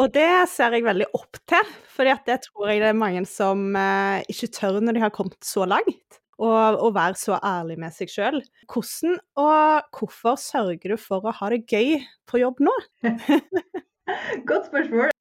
Og 0.00 0.12
det 0.12 0.28
ser 0.52 0.76
jeg 0.76 0.84
veldig 0.84 1.08
opp 1.16 1.38
til, 1.48 1.74
for 1.92 2.08
det 2.08 2.38
tror 2.44 2.70
jeg 2.70 2.80
det 2.82 2.88
er 2.92 2.98
mange 3.00 3.22
som 3.28 3.68
eh, 3.80 4.24
ikke 4.32 4.50
tør 4.52 4.80
når 4.84 4.96
de 4.96 5.04
har 5.04 5.12
kommet 5.12 5.44
så 5.44 5.64
langt. 5.68 6.20
Å 6.36 6.90
være 6.92 7.16
så 7.16 7.38
ærlig 7.40 7.78
med 7.80 7.94
seg 7.96 8.12
sjøl. 8.12 8.42
Hvordan 8.68 9.16
og 9.40 9.96
hvorfor 9.96 10.36
sørger 10.40 10.92
du 10.92 11.00
for 11.00 11.24
å 11.24 11.34
ha 11.38 11.52
det 11.52 11.64
gøy 11.64 11.96
på 12.28 12.42
jobb 12.42 12.60
nå? 12.64 12.74
Godt 14.48 14.68
spørsmål. 14.68 15.12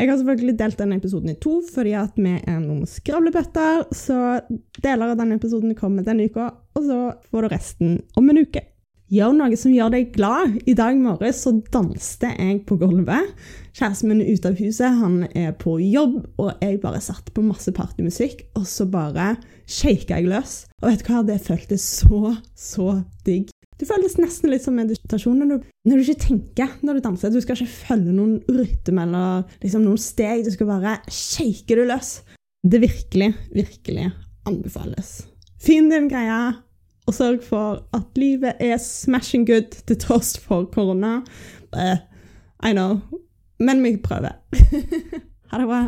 Jeg 0.00 0.08
har 0.08 0.16
selvfølgelig 0.16 0.56
delt 0.56 0.78
denne 0.80 0.96
episoden 0.96 1.32
i 1.34 1.38
to, 1.42 1.58
fordi 1.74 1.90
at 1.98 2.14
vi 2.16 2.38
er 2.38 2.60
noen 2.62 2.86
skravlebøtter. 2.88 3.82
Så 3.92 4.16
deler 4.80 5.12
av 5.12 5.18
denne 5.20 5.36
episoden 5.36 5.74
kommer 5.76 6.06
denne 6.06 6.30
uka, 6.30 6.46
og 6.72 6.86
så 6.86 7.00
får 7.28 7.44
du 7.44 7.52
resten 7.52 7.98
om 8.16 8.30
en 8.32 8.40
uke. 8.40 8.62
Gjør 9.10 9.34
noe 9.34 9.56
som 9.58 9.74
gjør 9.74 9.90
deg 9.90 10.12
glad. 10.14 10.54
I 10.70 10.76
dag 10.78 10.94
morges 10.96 11.42
så 11.44 11.50
danste 11.74 12.30
jeg 12.30 12.60
på 12.68 12.78
gulvet. 12.78 13.32
Kjæresten 13.74 14.12
min 14.12 14.22
er 14.22 14.38
ute 14.38 14.52
av 14.52 14.60
huset, 14.62 15.00
han 15.02 15.24
er 15.34 15.50
på 15.58 15.76
jobb, 15.82 16.20
og 16.38 16.62
jeg 16.62 16.78
bare 16.80 17.02
satt 17.02 17.32
på 17.34 17.42
masse 17.44 17.74
partymusikk, 17.74 18.46
og 18.54 18.68
så 18.70 18.86
bare 18.88 19.34
shaka 19.70 20.18
jeg 20.18 20.30
løs. 20.30 20.64
Og 20.82 20.90
vet 20.90 21.02
du 21.02 21.10
hva, 21.10 21.22
det 21.26 21.40
føltes 21.44 21.86
så, 22.02 22.34
så 22.58 22.92
digg. 23.26 23.50
Det 23.80 23.88
føles 23.88 24.18
nesten 24.20 24.52
litt 24.52 24.64
som 24.66 24.76
meditasjon 24.76 25.38
når 25.40 25.52
du, 25.54 25.68
når 25.88 26.00
du, 26.00 26.02
ikke 26.04 26.26
tenker 26.26 26.72
når 26.84 26.98
du 26.98 27.04
danser. 27.06 27.32
Du 27.32 27.40
skal 27.40 27.56
ikke 27.56 27.86
følge 27.88 28.12
noen 28.12 28.36
rytme 28.50 29.06
eller 29.06 29.46
liksom 29.62 29.86
noen 29.86 30.00
steg. 30.00 30.44
Du 30.44 30.52
skal 30.52 30.68
bare 30.68 30.98
shake 31.08 31.78
det 31.78 31.86
løs. 31.88 32.18
Det 32.60 32.82
virkelig, 32.82 33.30
virkelig 33.54 34.10
anbefales. 34.48 35.22
Finn 35.60 35.88
din 35.92 36.10
greie, 36.12 36.36
og 37.08 37.16
sørg 37.16 37.40
for 37.44 37.80
at 37.96 38.20
livet 38.20 38.60
er 38.60 38.76
smashing 38.80 39.46
good 39.48 39.80
til 39.88 39.98
tross 40.00 40.36
for 40.40 40.68
korona. 40.72 41.20
Uh, 41.72 41.96
I 42.60 42.74
know, 42.76 43.00
men 43.60 43.80
vi 43.84 43.96
prøver. 43.96 44.36
ha 45.50 45.60
det 45.60 45.68
bra. 45.72 45.82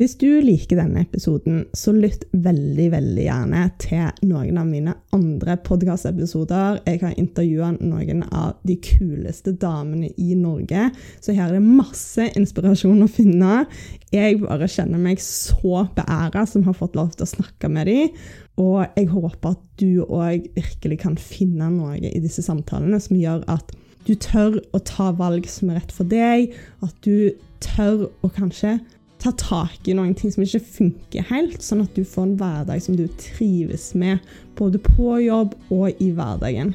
Hvis 0.00 0.14
du 0.16 0.30
liker 0.40 0.78
denne 0.78 1.02
episoden, 1.04 1.66
så 1.76 1.92
lytt 1.92 2.22
veldig 2.32 2.86
veldig 2.94 3.24
gjerne 3.26 3.66
til 3.82 4.30
noen 4.30 4.56
av 4.56 4.68
mine 4.70 4.94
andre 5.12 5.58
podkastepisoder. 5.60 6.78
Jeg 6.88 7.02
har 7.02 7.18
intervjua 7.20 7.74
noen 7.76 8.22
av 8.32 8.54
de 8.64 8.78
kuleste 8.80 9.52
damene 9.60 10.08
i 10.16 10.30
Norge, 10.40 10.86
så 11.20 11.34
her 11.36 11.50
er 11.50 11.58
det 11.58 11.66
masse 11.66 12.30
inspirasjon 12.32 13.04
å 13.04 13.10
finne. 13.12 13.66
Jeg 14.08 14.38
bare 14.40 14.70
kjenner 14.72 15.02
meg 15.02 15.20
så 15.20 15.82
beæra 15.98 16.46
som 16.48 16.64
har 16.64 16.78
fått 16.78 16.96
lov 16.96 17.10
til 17.12 17.26
å 17.26 17.32
snakke 17.34 17.68
med 17.68 17.90
dem. 17.90 18.16
Og 18.56 18.86
jeg 18.96 19.10
håper 19.10 19.52
at 19.52 19.66
du 19.82 20.00
òg 20.06 20.46
virkelig 20.54 20.96
kan 21.02 21.18
finne 21.20 21.68
noe 21.74 21.98
i 22.00 22.22
disse 22.24 22.40
samtalene 22.46 23.02
som 23.04 23.20
gjør 23.20 23.44
at 23.52 23.76
du 24.08 24.14
tør 24.16 24.56
å 24.72 24.80
ta 24.80 25.10
valg 25.12 25.44
som 25.44 25.68
er 25.68 25.82
rett 25.82 25.92
for 25.92 26.08
deg, 26.08 26.56
at 26.80 26.96
du 27.04 27.36
tør 27.60 28.06
å 28.24 28.32
kanskje 28.32 28.78
ta 29.20 29.32
tak 29.36 29.88
i 29.88 29.94
noen 29.96 30.14
ting 30.16 30.32
som 30.32 30.44
ikke 30.44 30.62
funker 30.78 31.26
helt, 31.28 31.60
sånn 31.62 31.84
at 31.84 31.96
du 31.96 32.04
får 32.08 32.26
en 32.26 32.36
hverdag 32.40 32.82
som 32.84 32.96
du 32.96 33.06
trives 33.20 33.90
med, 33.98 34.20
både 34.58 34.80
på 34.82 35.18
jobb 35.24 35.56
og 35.72 36.00
i 36.00 36.10
hverdagen. 36.16 36.74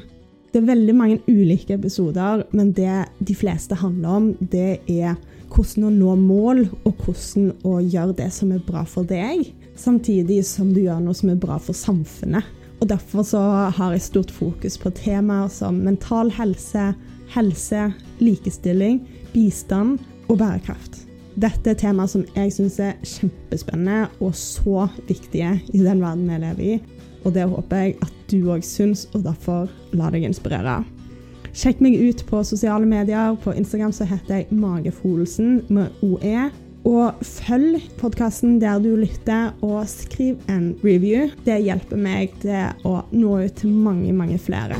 Det 0.52 0.62
er 0.62 0.68
veldig 0.70 0.94
mange 0.96 1.18
ulike 1.28 1.74
episoder, 1.76 2.46
men 2.56 2.70
det 2.76 3.06
de 3.18 3.34
fleste 3.36 3.76
handler 3.76 4.20
om, 4.20 4.28
det 4.40 4.78
er 4.88 5.16
hvordan 5.52 5.88
å 5.88 5.94
nå 5.94 6.14
mål, 6.22 6.62
og 6.88 7.02
hvordan 7.04 7.50
å 7.66 7.78
gjøre 7.82 8.16
det 8.22 8.30
som 8.34 8.54
er 8.54 8.62
bra 8.66 8.84
for 8.88 9.06
deg, 9.08 9.44
samtidig 9.76 10.40
som 10.46 10.72
du 10.72 10.84
gjør 10.86 11.02
noe 11.04 11.16
som 11.16 11.32
er 11.32 11.40
bra 11.42 11.58
for 11.62 11.76
samfunnet. 11.76 12.46
Og 12.80 12.90
Derfor 12.90 13.24
så 13.24 13.40
har 13.72 13.94
jeg 13.94 14.04
stort 14.04 14.32
fokus 14.32 14.76
på 14.80 14.92
temaer 14.96 15.48
som 15.52 15.80
mental 15.84 16.30
helse, 16.36 16.90
helse, 17.32 17.88
likestilling, 18.20 19.00
bistand 19.32 19.98
og 20.28 20.38
bærekraft. 20.42 21.05
Dette 21.36 21.74
er 21.74 21.76
temaer 21.76 22.08
som 22.08 22.24
jeg 22.32 22.52
syns 22.54 22.78
er 22.80 22.94
kjempespennende 23.04 24.06
og 24.24 24.32
så 24.38 24.86
viktige 25.08 25.58
i 25.68 25.82
den 25.84 26.00
verden 26.00 26.24
vi 26.30 26.38
lever 26.40 26.64
i. 26.64 26.76
Og 27.26 27.34
det 27.34 27.48
håper 27.50 27.82
jeg 27.82 27.96
at 28.06 28.14
du 28.30 28.38
òg 28.54 28.62
syns, 28.64 29.04
og 29.12 29.26
derfor 29.26 29.66
la 29.96 30.08
deg 30.14 30.24
inspirere. 30.28 30.78
Sjekk 31.56 31.80
meg 31.84 31.96
ut 31.98 32.22
på 32.28 32.42
sosiale 32.44 32.86
medier. 32.88 33.36
På 33.42 33.54
Instagram 33.56 33.92
så 33.96 34.06
heter 34.08 34.42
jeg 34.42 34.56
Magefolsen 34.56 35.62
med 35.72 36.04
OE. 36.06 36.48
Og 36.86 37.24
følg 37.26 37.82
podkasten 37.98 38.60
der 38.62 38.78
du 38.78 38.92
lytter, 38.94 39.50
og 39.66 39.88
skriv 39.90 40.38
en 40.52 40.70
review. 40.84 41.26
Det 41.44 41.58
hjelper 41.66 41.98
meg 41.98 42.36
til 42.44 42.86
å 42.86 43.00
nå 43.10 43.40
ut 43.42 43.58
til 43.58 43.74
mange, 43.74 44.14
mange 44.14 44.38
flere. 44.38 44.78